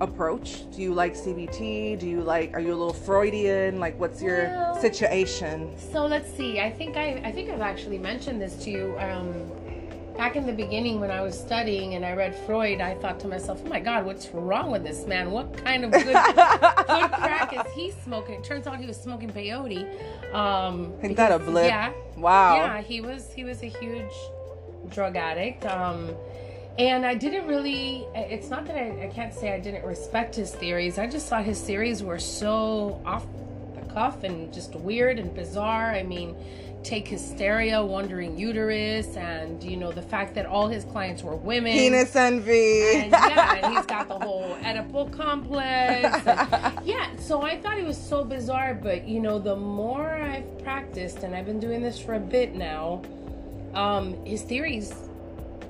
approach? 0.00 0.64
Do 0.74 0.82
you 0.82 0.92
like 0.92 1.14
CBT? 1.14 1.98
Do 1.98 2.06
you 2.08 2.20
like? 2.20 2.52
Are 2.54 2.60
you 2.60 2.70
a 2.74 2.76
little 2.76 2.92
Freudian? 2.92 3.80
Like, 3.80 3.98
what's 3.98 4.20
your 4.22 4.44
Well- 4.44 4.80
situation? 4.80 5.72
So 5.92 6.06
let's 6.06 6.30
see. 6.34 6.60
I 6.60 6.70
think 6.70 6.96
I 6.96 7.20
I 7.24 7.32
think 7.32 7.48
I've 7.50 7.60
actually 7.60 7.98
mentioned 7.98 8.40
this 8.42 8.56
to 8.64 8.70
you. 8.70 8.96
Um, 8.98 9.50
back 10.16 10.36
in 10.36 10.46
the 10.46 10.52
beginning 10.52 11.00
when 11.00 11.10
I 11.10 11.20
was 11.20 11.38
studying 11.38 11.94
and 11.94 12.04
I 12.04 12.12
read 12.12 12.34
Freud, 12.34 12.80
I 12.80 12.94
thought 12.94 13.20
to 13.20 13.28
myself, 13.28 13.60
"Oh 13.64 13.68
my 13.68 13.80
God, 13.80 14.04
what's 14.04 14.28
wrong 14.28 14.70
with 14.70 14.84
this 14.84 15.06
man? 15.06 15.30
What 15.30 15.56
kind 15.64 15.84
of 15.84 15.92
good, 15.92 16.04
good 16.06 16.14
crack 16.14 17.52
is 17.54 17.72
he 17.74 17.92
smoking?" 18.02 18.36
It 18.36 18.44
turns 18.44 18.66
out 18.66 18.78
he 18.78 18.86
was 18.86 18.96
smoking 18.96 19.30
peyote. 19.30 19.86
Um, 20.34 20.92
Ain't 21.02 21.16
that 21.16 21.32
a 21.32 21.38
blip? 21.38 21.66
Yeah. 21.66 21.92
Wow. 22.16 22.56
Yeah, 22.56 22.80
he 22.80 23.00
was 23.00 23.32
he 23.32 23.44
was 23.44 23.62
a 23.62 23.68
huge 23.68 24.12
drug 24.90 25.16
addict. 25.16 25.64
Um, 25.66 26.10
and 26.78 27.06
I 27.06 27.14
didn't 27.14 27.46
really. 27.46 28.06
It's 28.14 28.50
not 28.50 28.66
that 28.66 28.76
I, 28.76 29.04
I 29.04 29.06
can't 29.08 29.32
say 29.32 29.52
I 29.52 29.60
didn't 29.60 29.84
respect 29.84 30.34
his 30.34 30.54
theories. 30.54 30.98
I 30.98 31.06
just 31.06 31.28
thought 31.28 31.44
his 31.44 31.60
theories 31.60 32.02
were 32.02 32.18
so 32.18 33.00
off 33.04 33.26
the 33.74 33.82
cuff 33.92 34.24
and 34.24 34.52
just 34.52 34.74
weird 34.74 35.18
and 35.18 35.32
bizarre. 35.34 35.90
I 35.92 36.02
mean, 36.02 36.36
take 36.84 37.08
hysteria, 37.08 37.82
wandering 37.82 38.38
uterus, 38.38 39.16
and 39.16 39.62
you 39.64 39.76
know 39.76 39.90
the 39.90 40.02
fact 40.02 40.34
that 40.34 40.46
all 40.46 40.68
his 40.68 40.84
clients 40.84 41.22
were 41.22 41.34
women. 41.34 41.72
Penis 41.72 42.14
envy. 42.14 42.94
And 42.96 43.10
yeah, 43.10 43.54
and 43.64 43.74
he's 43.76 43.86
got 43.86 44.06
the 44.08 44.18
whole 44.18 44.54
Oedipal 44.62 45.10
complex. 45.12 46.26
and- 46.26 46.78
yeah, 46.86 47.08
so 47.16 47.42
I 47.42 47.58
thought 47.60 47.78
it 47.78 47.86
was 47.86 47.96
so 47.96 48.22
bizarre, 48.24 48.74
but 48.74 49.08
you 49.08 49.18
know, 49.20 49.38
the 49.38 49.56
more 49.56 50.10
I've 50.14 50.58
practiced, 50.62 51.18
and 51.24 51.34
I've 51.34 51.46
been 51.46 51.60
doing 51.60 51.82
this 51.82 51.98
for 51.98 52.14
a 52.14 52.20
bit 52.20 52.54
now, 52.54 53.02
um, 53.74 54.24
his 54.24 54.42
theories, 54.42 54.92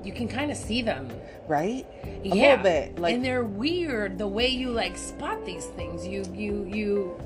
you 0.03 0.11
can 0.11 0.27
kind 0.27 0.51
of 0.51 0.57
see 0.57 0.81
them. 0.83 1.09
right? 1.47 1.85
A 2.03 2.27
yeah, 2.27 2.49
little 2.49 2.63
bit. 2.63 2.99
Like, 2.99 3.15
and 3.15 3.25
they're 3.25 3.43
weird 3.45 4.17
the 4.17 4.27
way 4.27 4.47
you 4.49 4.69
like 4.69 4.97
spot 4.97 5.45
these 5.45 5.65
things. 5.65 6.05
You, 6.05 6.23
you, 6.33 6.65
you. 6.71 7.19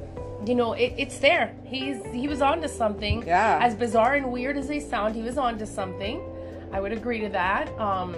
You 0.46 0.56
know, 0.56 0.74
it, 0.74 0.94
it's 0.98 1.20
there. 1.20 1.56
He's 1.66 2.04
he 2.14 2.28
was 2.28 2.42
onto 2.42 2.68
something. 2.68 3.26
Yeah. 3.26 3.60
As 3.62 3.76
bizarre 3.76 4.16
and 4.16 4.32
weird 4.32 4.58
as 4.58 4.68
they 4.68 4.80
sound, 4.80 5.16
he 5.16 5.22
was 5.22 5.38
onto 5.38 5.66
something. 5.66 6.22
I 6.72 6.80
would 6.80 6.92
agree 6.92 7.20
to 7.22 7.30
that. 7.30 7.70
Um, 7.80 8.16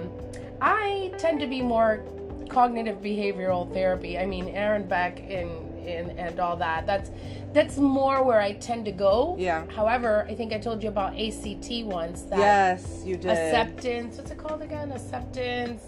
I 0.62 1.14
tend 1.18 1.40
to 1.40 1.48
be 1.48 1.62
more 1.62 2.04
cognitive 2.50 3.02
behavioral 3.02 3.72
therapy. 3.74 4.20
I 4.20 4.26
mean, 4.26 4.50
Aaron 4.50 4.88
Beck 4.88 5.20
and 5.20 5.50
and, 5.82 6.12
and 6.20 6.40
all 6.40 6.56
that. 6.58 6.86
That's 6.86 7.10
that's 7.54 7.78
more 7.78 8.24
where 8.24 8.40
I 8.40 8.54
tend 8.54 8.86
to 8.86 8.92
go. 8.92 9.36
Yeah. 9.40 9.66
However, 9.72 10.26
I 10.30 10.36
think 10.36 10.54
I 10.54 10.60
told 10.60 10.84
you 10.84 10.90
about 10.90 11.20
ACT 11.20 11.86
once. 11.86 12.22
That 12.24 12.40
yes, 12.40 13.02
you 13.04 13.18
did. 13.18 13.32
Acceptance. 13.32 14.18
What's 14.18 14.32
it 14.32 14.38
called 14.38 14.62
again? 14.62 14.92
Acceptance 14.92 15.82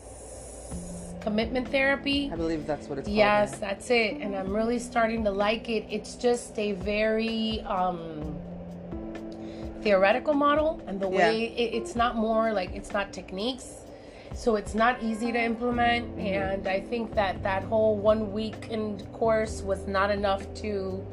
commitment 1.27 1.67
therapy. 1.69 2.29
I 2.31 2.35
believe 2.35 2.67
that's 2.67 2.87
what 2.87 2.99
it's 2.99 3.07
called. 3.07 3.15
Yes, 3.17 3.57
that's 3.57 3.89
it. 3.89 4.17
And 4.19 4.35
I'm 4.35 4.53
really 4.53 4.77
starting 4.77 5.23
to 5.23 5.31
like 5.31 5.69
it. 5.69 5.85
It's 5.89 6.15
just 6.15 6.59
a 6.59 6.73
very 6.73 7.61
um, 7.61 8.35
theoretical 9.81 10.33
model, 10.33 10.81
and 10.87 10.99
the 10.99 11.09
Yeah. 11.09 11.17
way 11.29 11.43
it, 11.45 11.73
it's 11.79 11.95
not 11.95 12.15
more 12.17 12.51
like 12.53 12.71
it's 12.75 12.91
not 12.91 13.13
techniques. 13.13 13.79
So 14.35 14.55
it's 14.55 14.73
not 14.73 15.01
easy 15.03 15.31
to 15.31 15.39
implement, 15.39 16.03
Mm-hmm. 16.17 16.27
and 16.27 16.67
I 16.67 16.79
think 16.81 17.13
that 17.15 17.41
that 17.43 17.63
whole 17.63 17.95
one 17.95 18.33
weekend 18.33 18.95
course 19.13 19.61
was 19.61 19.87
not 19.87 20.11
enough 20.11 20.43
to. 20.55 21.05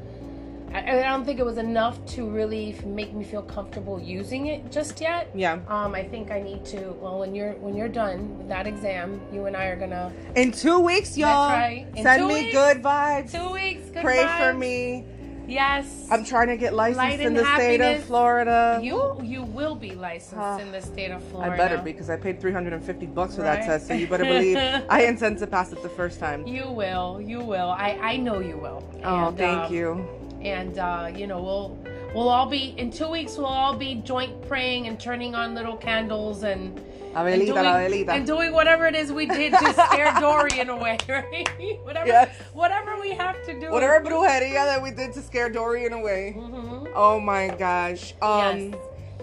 I, 0.72 1.00
I 1.00 1.02
don't 1.02 1.24
think 1.24 1.40
it 1.40 1.44
was 1.44 1.58
enough 1.58 2.04
to 2.14 2.28
really 2.28 2.76
make 2.84 3.12
me 3.12 3.24
feel 3.24 3.42
comfortable 3.42 4.00
using 4.00 4.46
it 4.46 4.70
just 4.70 5.00
yet. 5.00 5.30
Yeah. 5.34 5.58
Um, 5.68 5.94
I 5.94 6.04
think 6.04 6.30
I 6.30 6.40
need 6.40 6.64
to. 6.66 6.92
Well, 7.00 7.18
when 7.18 7.34
you're 7.34 7.52
when 7.54 7.74
you're 7.74 7.88
done 7.88 8.38
with 8.38 8.48
that 8.48 8.66
exam, 8.66 9.20
you 9.32 9.46
and 9.46 9.56
I 9.56 9.64
are 9.66 9.76
gonna 9.76 10.12
In 10.36 10.52
two 10.52 10.78
weeks, 10.78 11.16
y'all. 11.18 11.50
right. 11.50 11.86
In 11.96 12.02
Send 12.04 12.28
me 12.28 12.34
weeks. 12.34 12.52
good 12.52 12.82
vibes. 12.82 13.32
two 13.32 13.52
weeks. 13.52 13.90
Good 13.90 14.02
Pray 14.02 14.26
for 14.38 14.54
me. 14.54 15.04
Yes. 15.48 16.06
I'm 16.12 16.24
trying 16.24 16.46
to 16.46 16.56
get 16.56 16.74
licensed 16.74 16.98
Light 16.98 17.20
in 17.20 17.34
the 17.34 17.44
state 17.56 17.80
of. 17.80 18.04
Florida. 18.04 18.78
You 18.80 19.20
you 19.24 19.42
will 19.42 19.74
be 19.74 19.90
licensed 19.96 20.60
in 20.60 20.70
the 20.70 20.80
state 20.80 21.10
of 21.10 21.22
Florida. 21.24 21.52
I 21.52 21.56
better 21.56 21.78
because 21.78 22.08
I 22.08 22.16
paid 22.16 22.40
350 22.40 23.06
bucks 23.06 23.34
for 23.34 23.42
that 23.42 23.64
test, 23.64 23.88
so 23.88 23.94
you 23.94 24.06
better 24.06 24.24
believe 24.36 24.56
I 24.88 25.02
intend 25.06 25.38
to 25.38 25.48
pass 25.48 25.72
it 25.72 25.82
the 25.82 25.88
first 25.88 26.20
time. 26.20 26.46
You 26.46 26.70
will. 26.70 27.20
You 27.20 27.40
will. 27.40 27.70
I 27.70 27.98
I 28.00 28.16
know 28.16 28.38
you 28.38 28.56
will. 28.58 28.88
Oh, 29.02 29.28
And, 29.28 29.36
thank 29.36 29.62
um, 29.62 29.74
you. 29.74 30.19
And 30.42 30.78
uh, 30.78 31.10
you 31.14 31.26
know 31.26 31.42
we'll 31.42 31.78
we'll 32.14 32.28
all 32.28 32.46
be 32.46 32.74
in 32.78 32.90
two 32.90 33.08
weeks. 33.08 33.36
We'll 33.36 33.46
all 33.46 33.76
be 33.76 33.96
joint 33.96 34.46
praying 34.48 34.86
and 34.88 34.98
turning 34.98 35.34
on 35.34 35.54
little 35.54 35.76
candles 35.76 36.42
and. 36.42 36.80
La 37.12 37.22
and 37.24 37.44
doing, 37.44 38.08
and 38.08 38.24
doing 38.24 38.52
whatever 38.52 38.86
it 38.86 38.94
is 38.94 39.10
we 39.10 39.26
did 39.26 39.52
to 39.52 39.72
scare 39.88 40.14
Dory 40.20 40.60
in 40.60 40.68
a 40.68 40.76
way, 40.76 40.96
right? 41.08 41.48
whatever, 41.82 42.06
Yes. 42.06 42.28
whatever 42.52 43.00
we 43.00 43.10
have 43.14 43.34
to 43.46 43.58
do. 43.58 43.68
Whatever 43.72 44.04
brujeria 44.08 44.52
that 44.64 44.80
we 44.80 44.92
did 44.92 45.12
to 45.14 45.20
scare 45.20 45.50
Dorian 45.50 45.92
away. 45.92 46.34
hmm 46.38 46.86
Oh 46.94 47.18
my 47.18 47.48
gosh. 47.48 48.14
Um 48.22 48.38
Yes. 48.38 48.74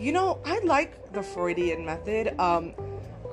you 0.02 0.12
know, 0.12 0.40
I 0.44 0.60
like 0.66 1.14
the 1.14 1.24
Freudian 1.24 1.86
method. 1.86 2.38
Um 2.42 2.74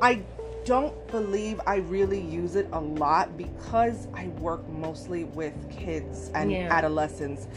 I 0.01 0.23
don't 0.65 0.95
believe 1.09 1.61
I 1.67 1.77
really 1.79 2.21
use 2.21 2.55
it 2.55 2.69
a 2.73 2.81
lot 2.81 3.37
because 3.37 4.07
I 4.15 4.29
work 4.39 4.67
mostly 4.69 5.25
with 5.25 5.55
kids 5.69 6.31
and 6.33 6.53
Yeah. 6.53 6.69
adolescents. 6.71 7.49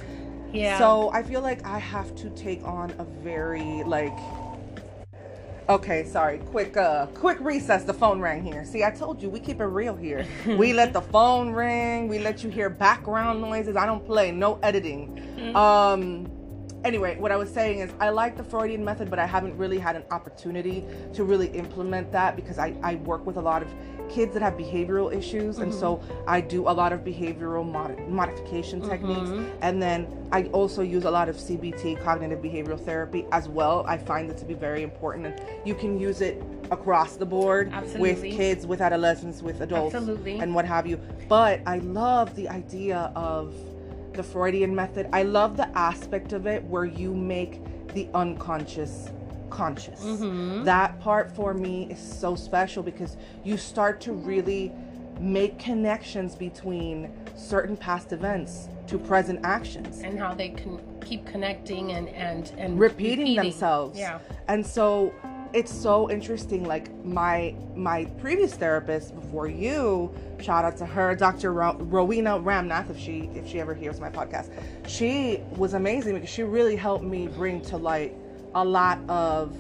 Yeah. 0.54 0.78
So 0.78 1.12
I 1.14 1.24
feel 1.24 1.42
like 1.42 1.66
I 1.66 1.80
have 1.80 2.16
to 2.16 2.30
take 2.32 2.64
on 2.64 2.92
a 3.00 3.04
very 3.04 3.84
like 3.84 4.18
Okay, 5.70 6.06
sorry. 6.06 6.38
Quick 6.38 6.78
uh 6.78 7.08
quick 7.08 7.38
recess. 7.42 7.84
The 7.84 7.94
phone 7.94 8.22
rang 8.22 8.44
here. 8.44 8.64
See, 8.64 8.84
I 8.84 8.92
told 8.92 9.22
you 9.22 9.30
we 9.30 9.40
keep 9.40 9.60
it 9.60 9.66
real 9.66 9.96
here. 9.96 10.26
we 10.46 10.72
let 10.72 10.94
the 10.94 11.02
phone 11.02 11.52
ring, 11.52 12.08
we 12.08 12.20
let 12.20 12.44
you 12.44 12.50
hear 12.50 12.70
background 12.70 13.42
noises. 13.42 13.76
I 13.76 13.86
don't 13.86 14.06
play, 14.06 14.32
no 14.32 14.60
editing. 14.64 15.22
Um 15.56 16.32
anyway, 16.88 17.18
what 17.18 17.32
I 17.32 17.36
was 17.36 17.50
saying 17.50 17.80
is 17.80 17.92
I 18.00 18.10
like 18.10 18.38
the 18.38 18.44
Freudian 18.44 18.84
method, 18.84 19.10
but 19.10 19.20
I 19.20 19.26
haven't 19.26 19.58
really 19.58 19.78
had 19.78 19.96
an 19.96 20.04
opportunity 20.10 20.86
to 21.14 21.24
really 21.26 21.48
implement 21.48 22.12
that 22.14 22.36
because 22.36 22.58
I, 22.58 22.74
I 22.82 22.96
work 22.96 23.26
with 23.26 23.36
a 23.36 23.42
lot 23.42 23.62
of 23.62 23.68
kids 24.10 24.34
that 24.34 24.42
have 24.42 24.54
behavioral 24.54 25.14
issues 25.14 25.58
and 25.58 25.74
so 25.74 25.98
mm-hmm. 25.98 26.30
I 26.30 26.40
do 26.40 26.70
a 26.70 26.72
lot 26.72 26.94
of 26.94 27.02
behavioral 27.02 27.70
mod- 27.70 28.08
modification 28.08 28.80
techniques 28.80 29.30
mm-hmm. 29.30 29.60
and 29.62 29.82
then 29.82 30.08
I 30.32 30.44
also 30.46 30.82
use 30.82 31.04
a 31.04 31.12
lot 31.12 31.28
of 31.28 31.36
CBT 31.36 32.02
cognitive 32.02 32.40
behavioral 32.40 32.80
therapy 32.80 33.26
as 33.34 33.50
well. 33.50 33.84
I 33.86 33.98
find 33.98 34.32
it 34.32 34.38
to 34.38 34.46
be 34.46 34.54
very 34.54 34.82
important 34.82 35.26
and 35.26 35.68
you 35.68 35.76
can 35.76 36.00
use 36.00 36.22
it 36.22 36.42
across 36.72 37.18
the 37.18 37.26
board 37.26 37.70
Absolutely. 37.74 38.14
with 38.14 38.38
kids, 38.38 38.66
with 38.66 38.80
adolescents, 38.80 39.42
with 39.42 39.60
adults 39.60 39.94
Absolutely. 39.94 40.40
and 40.40 40.56
what 40.56 40.64
have 40.64 40.88
you. 40.88 40.96
But 41.28 41.60
I 41.66 41.80
love 41.80 42.34
the 42.38 42.48
idea 42.48 43.12
of 43.14 43.54
the 44.18 44.24
Freudian 44.24 44.76
method. 44.76 45.08
I 45.14 45.24
love 45.24 45.56
the 45.56 45.70
aspect 45.78 46.34
of 46.34 46.46
it 46.48 46.64
where 46.66 46.86
you 46.86 47.14
make 47.14 47.62
the 47.94 48.10
unconscious 48.14 49.10
conscious. 49.50 50.02
Mm-hmm. 50.04 50.66
That 50.66 51.00
part 51.00 51.32
for 51.34 51.54
me 51.54 51.88
is 51.90 52.00
so 52.00 52.36
special 52.36 52.84
because 52.84 53.16
you 53.46 53.56
start 53.56 54.02
to 54.02 54.12
really 54.12 54.74
make 55.20 55.58
connections 55.58 56.36
between 56.36 57.12
certain 57.36 57.78
past 57.78 58.12
events 58.12 58.68
to 58.88 58.98
present 58.98 59.40
actions 59.44 60.00
and 60.02 60.20
how 60.20 60.34
they 60.34 60.50
can 60.50 60.80
keep 61.02 61.26
connecting 61.26 61.94
and 61.94 62.08
and 62.10 62.52
and 62.58 62.80
repeating, 62.80 63.36
themselves 63.36 63.98
Yeah. 63.98 64.20
and 64.48 64.66
so 64.66 65.14
it's 65.54 65.72
so 65.74 66.10
interesting 66.10 66.64
like 66.66 66.94
my 67.06 67.56
my 67.76 68.06
previous 68.20 68.54
therapist 68.54 69.16
before 69.16 69.48
you 69.48 70.14
shout 70.42 70.66
out 70.66 70.76
to 70.78 70.86
her 70.86 71.16
dr 71.16 71.52
Ro- 71.52 71.78
rowena 71.80 72.40
ramnath 72.40 72.90
if 72.90 73.00
she 73.00 73.30
if 73.34 73.48
she 73.48 73.60
ever 73.60 73.74
hears 73.74 74.00
my 74.00 74.10
podcast 74.10 74.50
she 74.88 75.40
was 75.56 75.74
amazing 75.74 76.14
because 76.16 76.30
she 76.30 76.44
really 76.44 76.76
helped 76.76 77.04
me 77.04 77.28
bring 77.28 77.62
to 77.62 77.78
light 77.78 78.14
a 78.56 78.64
lot 78.64 79.00
of 79.10 79.56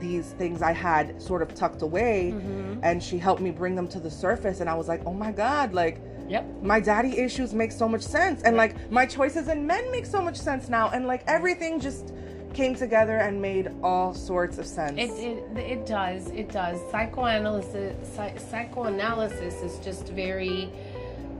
these 0.00 0.32
things 0.32 0.62
i 0.62 0.72
had 0.72 1.20
sort 1.20 1.42
of 1.42 1.54
tucked 1.54 1.82
away 1.82 2.32
Mm-hmm. 2.34 2.80
and 2.82 3.02
she 3.02 3.18
helped 3.18 3.40
me 3.40 3.50
bring 3.50 3.74
them 3.74 3.88
to 3.88 4.00
the 4.00 4.10
surface 4.10 4.60
and 4.60 4.68
i 4.68 4.74
was 4.74 4.88
like 4.88 5.02
oh 5.06 5.14
my 5.14 5.32
god 5.32 5.72
like 5.72 6.00
Yep. 6.28 6.62
my 6.62 6.80
daddy 6.80 7.18
issues 7.18 7.52
make 7.52 7.72
so 7.72 7.86
much 7.86 8.00
sense 8.00 8.42
and 8.42 8.56
like 8.56 8.90
my 8.90 9.04
choices 9.04 9.48
in 9.48 9.66
men 9.66 9.90
make 9.92 10.06
so 10.06 10.22
much 10.22 10.36
sense 10.36 10.68
now 10.70 10.88
and 10.90 11.06
like 11.06 11.22
everything 11.26 11.78
just 11.78 12.14
came 12.54 12.74
together 12.74 13.16
and 13.18 13.40
made 13.40 13.70
all 13.82 14.14
sorts 14.14 14.58
of 14.58 14.66
sense 14.66 14.98
It, 14.98 15.10
it 15.10 15.58
it 15.58 15.86
does 15.86 16.28
it 16.30 16.50
does 16.50 16.78
psychoanalysis 16.90 17.94
psych, 18.14 18.38
psychoanalysis 18.40 19.54
is 19.62 19.78
just 19.84 20.08
very 20.08 20.70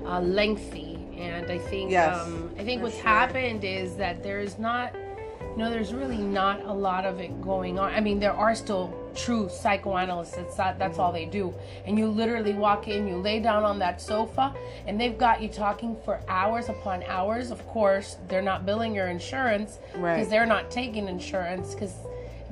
uh, 0.05 0.21
lengthy 0.21 0.99
and 1.17 1.51
I 1.51 1.59
think 1.59 1.91
Yes, 1.91 2.21
um, 2.21 2.51
I 2.59 2.65
think 2.65 2.83
what's 2.83 2.97
sure. 2.97 3.05
happened 3.05 3.65
is 3.65 3.97
that 3.97 4.23
there 4.23 4.41
is 4.41 4.59
not 4.59 4.95
you 4.95 5.57
know 5.59 5.71
there's 5.71 5.93
really 5.93 6.19
not 6.19 6.65
a 6.65 6.73
lot 6.73 7.05
of 7.05 7.21
it 7.21 7.41
going 7.43 7.79
on. 7.79 7.93
I 7.93 8.01
mean 8.01 8.19
there 8.19 8.33
are 8.33 8.55
still 8.55 8.89
true 9.15 9.49
psychoanalysts 9.49 10.37
that's 10.37 10.57
that, 10.57 10.79
that's 10.79 10.99
all 10.99 11.13
they 11.13 11.25
do 11.27 11.53
and 11.87 11.99
you 11.99 12.07
literally 12.07 12.53
walk 12.55 12.89
in 12.89 13.07
you 13.07 13.17
lay 13.17 13.41
down 13.41 13.65
on 13.65 13.79
that 13.79 14.01
sofa 14.01 14.55
and 14.87 15.01
they've 15.01 15.19
got 15.19 15.43
you 15.43 15.49
talking 15.49 15.97
for 16.05 16.21
hours 16.29 16.69
upon 16.69 17.03
hours 17.05 17.51
of 17.51 17.65
course 17.69 18.17
they're 18.29 18.43
not 18.43 18.65
billing 18.67 18.95
your 18.95 19.09
insurance 19.09 19.79
Right. 19.97 20.17
because 20.17 20.31
they're 20.31 20.47
not 20.47 20.71
taking 20.71 21.09
insurance 21.09 21.75
because 21.75 21.95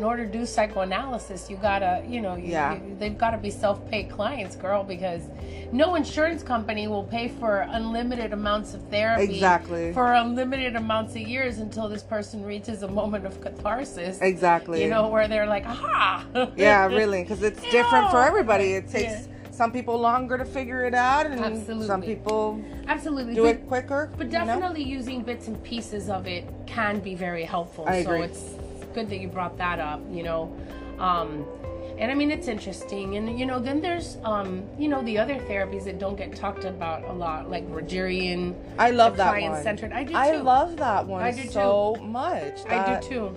in 0.01 0.05
order 0.07 0.25
to 0.25 0.33
do 0.33 0.47
psychoanalysis, 0.47 1.51
you 1.51 1.57
gotta, 1.57 2.03
you 2.09 2.23
know, 2.23 2.35
you, 2.35 2.53
Yeah. 2.53 2.73
you- 2.73 2.97
they've 2.99 3.19
got 3.19 3.33
to 3.33 3.37
be 3.37 3.51
self-paid 3.51 4.09
clients, 4.09 4.57
girl, 4.57 4.83
because 4.83 5.21
no 5.73 5.95
insurance 5.95 6.43
company 6.43 6.89
will 6.89 7.03
pay 7.05 7.29
for 7.29 7.67
unlimited 7.71 8.33
amounts 8.33 8.73
of 8.73 8.81
therapy 8.85 9.25
Exactly. 9.25 9.93
for 9.93 10.15
unlimited 10.15 10.75
amounts 10.75 11.15
of 11.17 11.21
years 11.21 11.59
until 11.59 11.87
this 11.87 12.03
person 12.03 12.43
reaches 12.47 12.83
a 12.83 12.89
moment 12.89 13.27
of 13.27 13.43
catharsis. 13.43 14.19
exactly 14.23 14.83
You 14.83 14.89
know, 14.89 15.09
where 15.09 15.29
they're 15.29 15.45
like, 15.47 15.67
aha. 15.67 16.25
yeah 16.57 16.87
really 16.87 17.23
because 17.23 17.43
it's 17.43 17.61
different 17.71 18.11
for 18.11 18.23
everybody 18.23 18.73
it 18.73 18.89
takes 18.89 19.13
Yeah. 19.29 19.51
some 19.51 19.71
people 19.71 19.99
longer 19.99 20.39
to 20.39 20.47
figure 20.47 20.85
it 20.87 20.95
out 20.95 21.27
and 21.27 21.39
Absolutely. 21.39 21.87
some 21.87 22.01
people 22.01 22.59
Absolutely. 22.89 23.35
do 23.35 23.43
but, 23.43 23.57
it 23.57 23.69
quicker 23.69 24.09
But 24.17 24.29
you 24.33 24.39
know? 24.39 24.47
definitely 24.47 24.83
using 24.83 25.21
bits 25.21 25.47
and 25.47 25.63
pieces 25.63 26.09
of 26.09 26.27
it 26.27 26.45
can 26.67 27.01
be 27.01 27.15
very 27.15 27.45
helpful. 27.45 27.85
I 27.87 28.03
so 28.03 28.13
agree. 28.13 28.23
it's 28.29 28.43
good 28.95 29.09
that 29.11 29.19
you 29.21 29.29
brought 29.29 29.57
that 29.59 29.79
up, 29.79 30.01
you 30.11 30.23
know. 30.23 30.55
Um, 30.99 31.45
and 31.99 32.11
I 32.11 32.15
mean, 32.15 32.31
it's 32.31 32.49
interesting. 32.49 33.17
And, 33.17 33.39
you 33.39 33.45
know, 33.45 33.59
then 33.59 33.81
there's, 33.83 34.17
um, 34.25 34.65
you 34.79 34.89
know, 34.89 35.03
the 35.03 35.19
other 35.19 35.35
therapies 35.35 35.85
that 35.85 35.99
don't 35.99 36.17
get 36.17 36.35
talked 36.35 36.65
about 36.65 37.05
a 37.05 37.13
lot, 37.13 37.51
like 37.51 37.69
Rogerian. 37.71 38.55
i 38.79 38.91
love 38.91 39.19
that 39.19 39.33
one 39.33 39.51
client-centered. 39.51 39.93
I 39.93 40.05
do 40.05 40.13
too. 40.13 40.19
i 40.19 40.31
too. 40.33 40.43
love 40.43 40.77
that 40.79 41.07
one 41.07 41.23
I 41.23 41.33
do 41.33 41.49
so 41.51 41.97
much 42.03 42.67
I 42.67 43.01
do 43.01 43.07
too. 43.09 43.37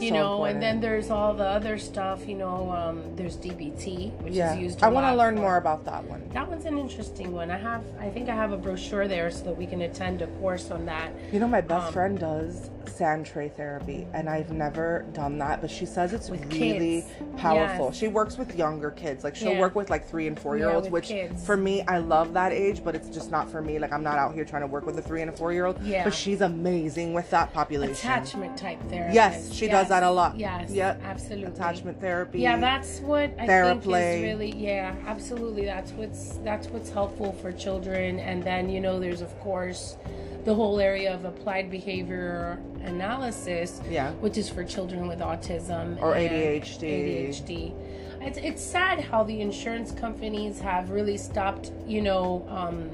You 0.00 0.08
so 0.08 0.14
know, 0.14 0.44
and 0.44 0.60
then 0.60 0.80
there's 0.80 1.10
all 1.10 1.34
the 1.34 1.44
other 1.44 1.76
stuff, 1.78 2.26
you 2.26 2.34
know, 2.34 2.70
um, 2.72 3.14
there's 3.14 3.36
DBT, 3.36 4.18
which 4.22 4.32
yeah 4.32 4.54
is 4.54 4.58
used 4.58 4.82
i 4.82 4.86
want 4.88 5.04
want 5.04 5.12
to 5.12 5.18
learn 5.18 5.34
more 5.34 5.58
about 5.58 5.84
that 5.84 6.02
one 6.04 6.26
That 6.30 6.48
one's 6.48 6.64
an 6.64 6.78
interesting 6.78 7.30
one. 7.32 7.50
I 7.50 7.58
have, 7.58 7.84
I 8.00 8.08
think 8.08 8.30
I 8.30 8.34
have 8.34 8.52
a 8.52 8.56
brochure 8.56 9.06
there 9.06 9.30
so 9.30 9.44
that 9.44 9.56
we 9.56 9.66
can 9.66 9.82
attend 9.82 10.22
a 10.22 10.28
course 10.40 10.70
on 10.70 10.86
that. 10.86 11.12
You 11.30 11.40
know, 11.40 11.46
my 11.46 11.60
best 11.60 11.88
Um, 11.88 11.92
friend 11.92 12.18
does 12.18 12.70
sand 12.88 13.26
tray 13.26 13.48
therapy, 13.48 14.06
and 14.14 14.28
I've 14.28 14.52
never 14.52 15.04
done 15.12 15.38
that, 15.38 15.60
but 15.60 15.70
she 15.70 15.86
says 15.86 16.12
it's 16.12 16.30
With 16.30 16.44
really 16.52 17.02
kids. 17.02 17.06
powerful. 17.36 17.86
Yes. 17.86 17.96
She 17.96 18.08
works 18.08 18.38
with 18.38 18.56
younger 18.56 18.90
kids, 18.90 19.24
like 19.24 19.34
she'll 19.34 19.52
Yeah. 19.52 19.60
work 19.60 19.74
with 19.74 19.90
like 19.90 20.06
three 20.06 20.26
and 20.26 20.38
four 20.38 20.56
year 20.56 20.70
olds, 20.70 20.86
with 20.86 20.92
which 20.92 21.08
kids. 21.08 21.44
for 21.44 21.56
me, 21.56 21.82
I 21.88 21.98
love 21.98 22.32
that 22.34 22.52
age, 22.52 22.82
but 22.84 22.94
it's 22.94 23.08
just 23.08 23.30
not 23.30 23.50
for 23.50 23.60
me. 23.62 23.78
Like, 23.78 23.92
I'm 23.92 24.02
not 24.02 24.18
out 24.18 24.34
here 24.34 24.44
trying 24.44 24.62
to 24.62 24.68
work 24.68 24.86
with 24.86 24.98
a 24.98 25.02
three 25.02 25.20
and 25.22 25.30
a 25.30 25.32
four 25.32 25.52
year 25.52 25.66
old, 25.66 25.80
Yeah. 25.82 26.04
but 26.04 26.14
she's 26.14 26.40
amazing 26.40 27.14
with 27.14 27.28
that 27.30 27.52
population. 27.52 27.94
Attachment 27.94 28.56
type 28.56 28.78
therapy. 28.88 29.14
Yes, 29.14 29.52
she 29.52 29.68
does 29.68 29.88
that 29.88 30.02
a 30.02 30.10
lot. 30.10 30.38
Yes. 30.38 30.70
Yep. 30.70 31.00
Absolutely. 31.04 31.46
Attachment 31.52 32.00
therapy. 32.00 32.40
Yeah, 32.40 32.56
that's 32.58 33.00
what 33.00 33.30
I 33.38 33.46
think 33.46 33.50
Theraplay. 33.50 34.16
is 34.16 34.22
really 34.22 34.52
yeah, 34.56 34.94
absolutely. 35.06 35.64
That's 35.64 35.92
what's 35.92 36.38
that's 36.44 36.68
what's 36.68 36.90
helpful 36.90 37.32
for 37.32 37.52
children. 37.52 38.18
And 38.20 38.42
then 38.42 38.68
you 38.68 38.80
know, 38.80 38.98
there's 39.00 39.20
of 39.22 39.38
course 39.40 39.96
the 40.44 40.54
whole 40.54 40.80
area 40.80 41.12
of 41.14 41.24
applied 41.24 41.70
behavior 41.70 42.58
analysis, 42.84 43.80
Yeah. 43.90 44.10
which 44.20 44.36
is 44.36 44.48
for 44.48 44.64
children 44.64 45.06
with 45.06 45.20
autism 45.20 46.00
Or 46.02 46.14
and 46.14 46.28
ADHD. 46.30 46.82
ADHD. 47.28 47.72
It's 48.20 48.38
it's 48.38 48.62
sad 48.62 49.00
how 49.00 49.24
the 49.24 49.40
insurance 49.40 49.90
companies 49.92 50.60
have 50.60 50.90
really 50.90 51.16
stopped, 51.16 51.72
you 51.86 52.00
know. 52.02 52.44
Um, 52.48 52.90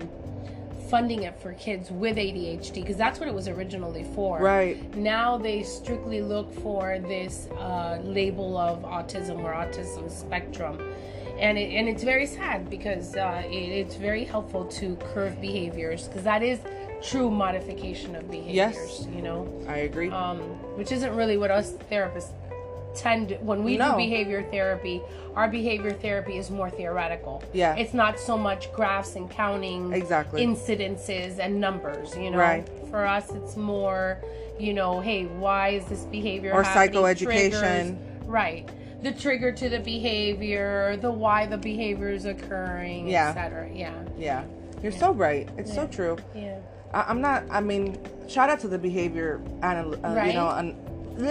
funding 0.89 1.25
it 1.25 1.39
for 1.39 1.53
kids 1.53 1.91
with 1.91 2.17
ADHD 2.17 2.77
because 2.81 2.97
that's 2.97 3.21
what 3.21 3.29
it 3.29 3.35
was 3.35 3.47
originally 3.47 4.05
for 4.15 4.39
Right. 4.41 4.79
now 4.97 5.37
they 5.37 5.63
strictly 5.63 6.23
look 6.23 6.51
for 6.63 6.99
this 7.01 7.47
uh, 7.59 7.99
label 8.03 8.57
of 8.57 8.85
autism 8.85 9.45
or 9.45 9.53
autism 9.53 10.11
spectrum 10.11 10.81
and 11.39 11.59
it, 11.59 11.75
and 11.75 11.91
it's 11.91 12.03
very 12.03 12.25
sad 12.25 12.71
because 12.71 13.17
uh, 13.17 13.43
it, 13.45 13.53
it's 13.55 13.97
very 13.97 14.25
helpful 14.25 14.65
to 14.65 14.97
curve 15.13 15.39
behaviors 15.43 16.09
because 16.09 16.23
that 16.23 16.43
is 16.43 16.59
true 17.03 17.31
modification 17.31 18.15
of 18.17 18.31
behaviors 18.31 18.55
Yes. 18.55 19.07
you 19.15 19.23
know 19.23 19.49
I 19.69 19.79
agree. 19.79 20.11
um, 20.11 20.39
which 20.77 20.93
isn't 20.93 21.15
really 21.15 21.37
what 21.37 21.51
us 21.51 21.73
therapists 21.91 22.31
tend 22.97 23.29
to, 23.29 23.37
when 23.37 23.63
we 23.63 23.77
No. 23.77 23.93
do 23.93 23.97
behavior 23.97 24.43
therapy 24.51 25.01
our 25.37 25.47
behavior 25.47 25.93
therapy 25.93 26.37
is 26.39 26.51
more 26.51 26.69
theoretical 26.71 27.43
Yeah. 27.53 27.77
it's 27.77 27.95
not 27.95 28.19
so 28.19 28.37
much 28.37 28.73
graphs 28.73 29.15
and 29.15 29.31
counting 29.31 29.93
Exactly. 29.93 30.45
incidences 30.45 31.39
and 31.39 31.61
numbers 31.61 32.17
you 32.17 32.31
know 32.31 32.39
Right. 32.39 32.69
for 32.91 33.07
us 33.07 33.31
it's 33.33 33.57
more 33.57 34.19
you 34.59 34.73
know 34.75 35.01
hey 35.01 35.27
why 35.27 35.69
is 35.71 35.85
this 35.87 36.05
behavior 36.05 36.53
Or 36.53 36.65
psychoeducation. 36.65 37.51
Triggers. 37.61 37.93
right 38.27 38.69
the 39.03 39.13
trigger 39.13 39.53
to 39.53 39.69
the 39.69 39.79
behavior 39.79 40.97
the 40.97 41.11
why 41.11 41.47
the 41.47 41.59
behavior 41.59 42.09
is 42.09 42.25
occurring 42.25 43.07
Yeah. 43.09 43.29
etc 43.31 43.69
yeah 43.73 43.93
yeah. 44.19 44.43
You're 44.83 44.93
so 44.93 45.13
right. 45.13 45.49
It's 45.59 45.75
so 45.75 45.87
true. 45.89 46.17
yeah 46.37 46.59
I, 46.93 47.03
I'm 47.03 47.21
not. 47.21 47.45
I 47.51 47.61
mean, 47.61 47.99
shout 48.29 48.51
out 48.51 48.61
to 48.61 48.69
the 48.69 48.79
behavior, 48.79 49.41
anal- 49.63 50.05
uh, 50.05 50.23
you 50.25 50.33
know, 50.33 50.49
an, 50.51 50.77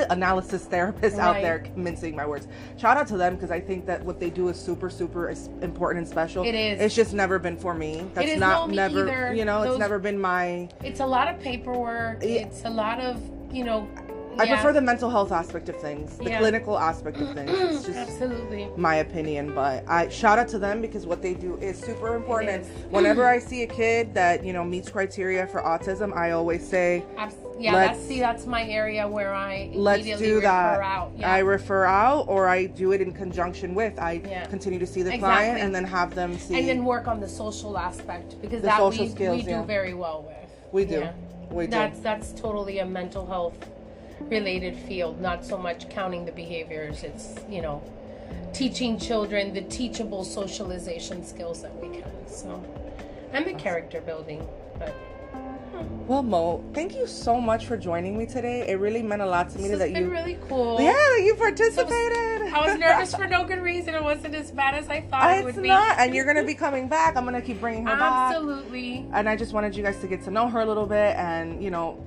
analysis 0.09 0.65
therapists 0.65 1.17
out 1.17 1.35
there 1.41 1.65
mincing 1.75 2.15
my 2.15 2.25
words. 2.25 2.47
Shout 2.77 2.97
out 2.97 3.07
to 3.07 3.17
them 3.17 3.35
because 3.35 3.51
I 3.51 3.59
think 3.59 3.85
that 3.85 4.03
what 4.03 4.19
they 4.19 4.29
do 4.29 4.49
is 4.49 4.59
super, 4.59 4.89
super 4.89 5.29
important 5.61 5.99
and 5.99 6.07
special. 6.07 6.43
It 6.43 6.55
is. 6.55 6.81
It's 6.81 6.95
just 6.95 7.13
never 7.13 7.39
been 7.39 7.57
for 7.57 7.73
me. 7.73 8.05
That's 8.13 8.31
is 8.31 8.39
not 8.39 8.69
no 8.69 8.75
never. 8.75 9.07
either. 9.07 9.33
You 9.33 9.45
know, 9.45 9.63
it's 9.63 9.79
never 9.79 9.99
been 9.99 10.19
my. 10.19 10.69
it's 10.83 10.99
a 10.99 11.05
lot 11.05 11.27
of 11.33 11.39
paperwork 11.39 12.21
Yeah. 12.21 12.45
it's 12.45 12.65
a 12.65 12.69
lot 12.69 12.99
of 12.99 13.21
you 13.51 13.63
know 13.63 13.87
I 14.39 14.43
yeah. 14.43 14.53
prefer 14.55 14.73
the 14.73 14.81
mental 14.81 15.09
health 15.09 15.31
aspect 15.31 15.67
of 15.69 15.75
things, 15.77 16.17
the 16.17 16.29
Yeah. 16.29 16.39
clinical 16.39 16.77
aspect 16.77 17.17
of 17.17 17.33
things. 17.33 17.49
It's 17.51 17.85
just 17.85 17.97
absolutely 17.97 18.67
my 18.77 18.95
opinion, 18.95 19.53
but 19.55 19.83
I 19.87 20.09
shout 20.09 20.37
out 20.37 20.47
to 20.49 20.59
them 20.59 20.79
because 20.81 21.07
what 21.07 21.21
they 21.23 21.33
do 21.33 21.57
is 21.57 21.79
super 21.79 22.15
important. 22.15 22.49
It 22.49 22.71
And 22.83 22.91
whenever 22.91 23.25
I 23.35 23.39
see 23.39 23.63
a 23.63 23.67
kid 23.67 24.13
that 24.13 24.43
you 24.45 24.53
know 24.53 24.63
meets 24.63 24.89
criteria 24.89 25.47
for 25.47 25.61
autism, 25.61 26.15
I 26.15 26.31
always 26.31 26.67
say, 26.67 27.03
Abs- 27.17 27.35
yeah, 27.57 27.73
Let's- 27.73 27.97
that's 27.97 28.07
see, 28.07 28.19
that's 28.19 28.45
my 28.45 28.63
area 28.69 29.07
where 29.07 29.33
I 29.33 29.71
let's 29.73 30.03
do 30.03 30.11
refer 30.35 30.41
that. 30.41 30.81
out. 30.81 31.11
Yeah. 31.17 31.31
I 31.33 31.39
refer 31.39 31.85
out, 31.85 32.27
or 32.27 32.47
I 32.47 32.67
do 32.67 32.91
it 32.91 33.01
in 33.01 33.11
conjunction 33.13 33.73
with. 33.73 33.97
I 33.97 34.19
continue 34.49 34.77
to 34.77 34.85
see 34.85 35.01
the 35.01 35.15
Exactly. 35.15 35.45
client 35.45 35.59
and 35.61 35.73
then 35.73 35.83
have 35.83 36.13
them 36.13 36.37
see. 36.37 36.59
and 36.59 36.67
then 36.67 36.85
work 36.85 37.07
on 37.07 37.19
the 37.19 37.27
social 37.27 37.75
aspect 37.77 38.39
because 38.41 38.61
that 38.61 38.79
we, 38.83 39.09
skills, 39.09 39.43
we 39.43 39.51
do 39.51 39.63
very 39.63 39.95
well 39.95 40.23
with. 40.27 40.35
We 40.71 40.85
do. 40.85 41.07
We 41.49 41.65
do. 41.65 41.71
That's 41.71 41.99
that's 42.01 42.33
totally 42.33 42.79
a 42.79 42.85
mental 42.85 43.25
health 43.25 43.55
related 44.21 44.75
field, 44.75 45.21
not 45.21 45.45
so 45.45 45.57
much 45.57 45.89
counting 45.89 46.25
the 46.25 46.31
behaviors. 46.31 47.03
It's 47.03 47.35
you 47.49 47.61
know 47.61 47.81
teaching 48.53 48.97
children 48.99 49.53
the 49.53 49.61
teachable 49.61 50.23
socialization 50.23 51.25
skills 51.25 51.61
that 51.61 51.75
we 51.81 51.97
can. 51.97 52.11
So 52.27 52.63
and 53.33 53.45
the 53.45 53.53
character 53.53 54.01
building, 54.01 54.47
but 54.79 54.89
hmm. 54.89 56.07
well, 56.07 56.23
Mo, 56.23 56.63
thank 56.73 56.95
you 56.95 57.05
so 57.07 57.39
much 57.39 57.65
for 57.65 57.77
joining 57.77 58.17
me 58.17 58.25
today. 58.25 58.67
It 58.67 58.79
really 58.79 59.03
meant 59.03 59.21
a 59.21 59.25
lot 59.25 59.49
to 59.51 59.59
me 59.59 59.69
that 59.69 59.91
you. 59.91 60.09
really 60.09 60.37
cool. 60.47 60.79
Yeah, 60.79 60.93
that 60.93 61.21
you 61.23 61.35
participated. 61.35 62.53
I 62.53 62.65
was 62.65 62.79
nervous 62.79 63.13
for 63.13 63.27
no 63.27 63.45
good 63.45 63.61
reason. 63.61 63.93
It 63.93 64.03
wasn't 64.03 64.33
as 64.33 64.51
bad 64.51 64.75
as 64.75 64.89
I 64.89 65.01
thought 65.01 65.31
it 65.31 65.45
It's 65.45 65.55
would 65.55 65.61
be. 65.61 65.67
not, 65.67 65.99
and 65.99 66.15
you're 66.15 66.25
gonna 66.25 66.45
be 66.45 66.55
coming 66.55 66.87
back. 66.87 67.15
I'm 67.15 67.25
gonna 67.25 67.41
keep 67.41 67.59
bringing 67.59 67.85
her 67.85 67.95
back. 67.95 68.35
Absolutely. 68.35 69.05
and 69.13 69.27
I 69.27 69.35
just 69.35 69.53
wanted 69.53 69.75
you 69.75 69.83
guys 69.83 69.99
to 69.99 70.07
get 70.07 70.23
to 70.23 70.31
know 70.31 70.47
her 70.47 70.61
a 70.61 70.65
little 70.65 70.85
bit, 70.85 71.15
and 71.17 71.61
you 71.61 71.69
know, 71.69 72.03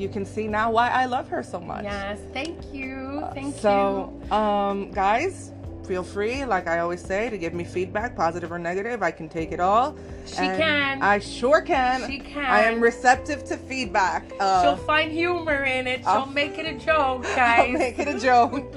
you 0.00 0.08
can 0.08 0.24
see 0.24 0.48
now 0.48 0.70
why 0.72 0.88
I 0.88 1.04
love 1.04 1.28
her 1.28 1.42
so 1.42 1.60
much. 1.60 1.84
Yes. 1.84 2.18
Thank 2.32 2.58
you. 2.72 3.22
Thank 3.34 3.54
you. 3.54 3.60
so, 3.60 4.12
um, 4.30 4.90
guys, 4.92 5.52
feel 5.86 6.02
free, 6.02 6.44
like 6.44 6.66
I 6.66 6.78
always 6.78 7.02
say, 7.02 7.28
to 7.30 7.36
give 7.36 7.52
me 7.52 7.64
feedback, 7.64 8.16
positive 8.16 8.50
or 8.50 8.58
negative. 8.58 9.02
I 9.02 9.10
can 9.10 9.28
take 9.28 9.52
it 9.52 9.60
all. 9.60 9.96
She 10.26 10.38
And 10.38 10.56
can. 10.58 11.02
I 11.02 11.18
sure 11.18 11.60
can. 11.60 12.08
She 12.08 12.18
can. 12.20 12.44
I 12.44 12.62
am 12.62 12.80
receptive 12.80 13.44
to 13.44 13.56
feedback. 13.56 14.22
Uh, 14.40 14.62
She'll 14.62 14.84
find 14.86 15.12
humor 15.12 15.64
in 15.64 15.86
it. 15.86 16.00
She'll 16.00 16.08
I'll- 16.08 16.26
make 16.26 16.58
it 16.58 16.66
a 16.66 16.74
joke, 16.86 17.22
guys. 17.24 17.66
I'll 17.72 17.78
make 17.78 17.98
it 17.98 18.08
a 18.08 18.18
joke. 18.30 18.72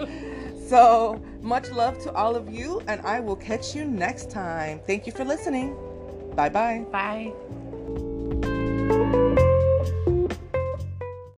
so 0.68 1.22
much 1.42 1.70
love 1.72 2.02
to 2.04 2.12
all 2.14 2.36
of 2.36 2.52
you, 2.52 2.82
and 2.88 3.00
I 3.02 3.20
will 3.22 3.36
catch 3.38 3.76
you 3.76 3.86
next 3.86 4.30
time. 4.30 4.80
Thank 4.88 5.06
you 5.06 5.14
for 5.14 5.24
listening. 5.24 5.76
Bye 6.36 6.50
bye. 6.50 6.86
Bye. 6.92 7.63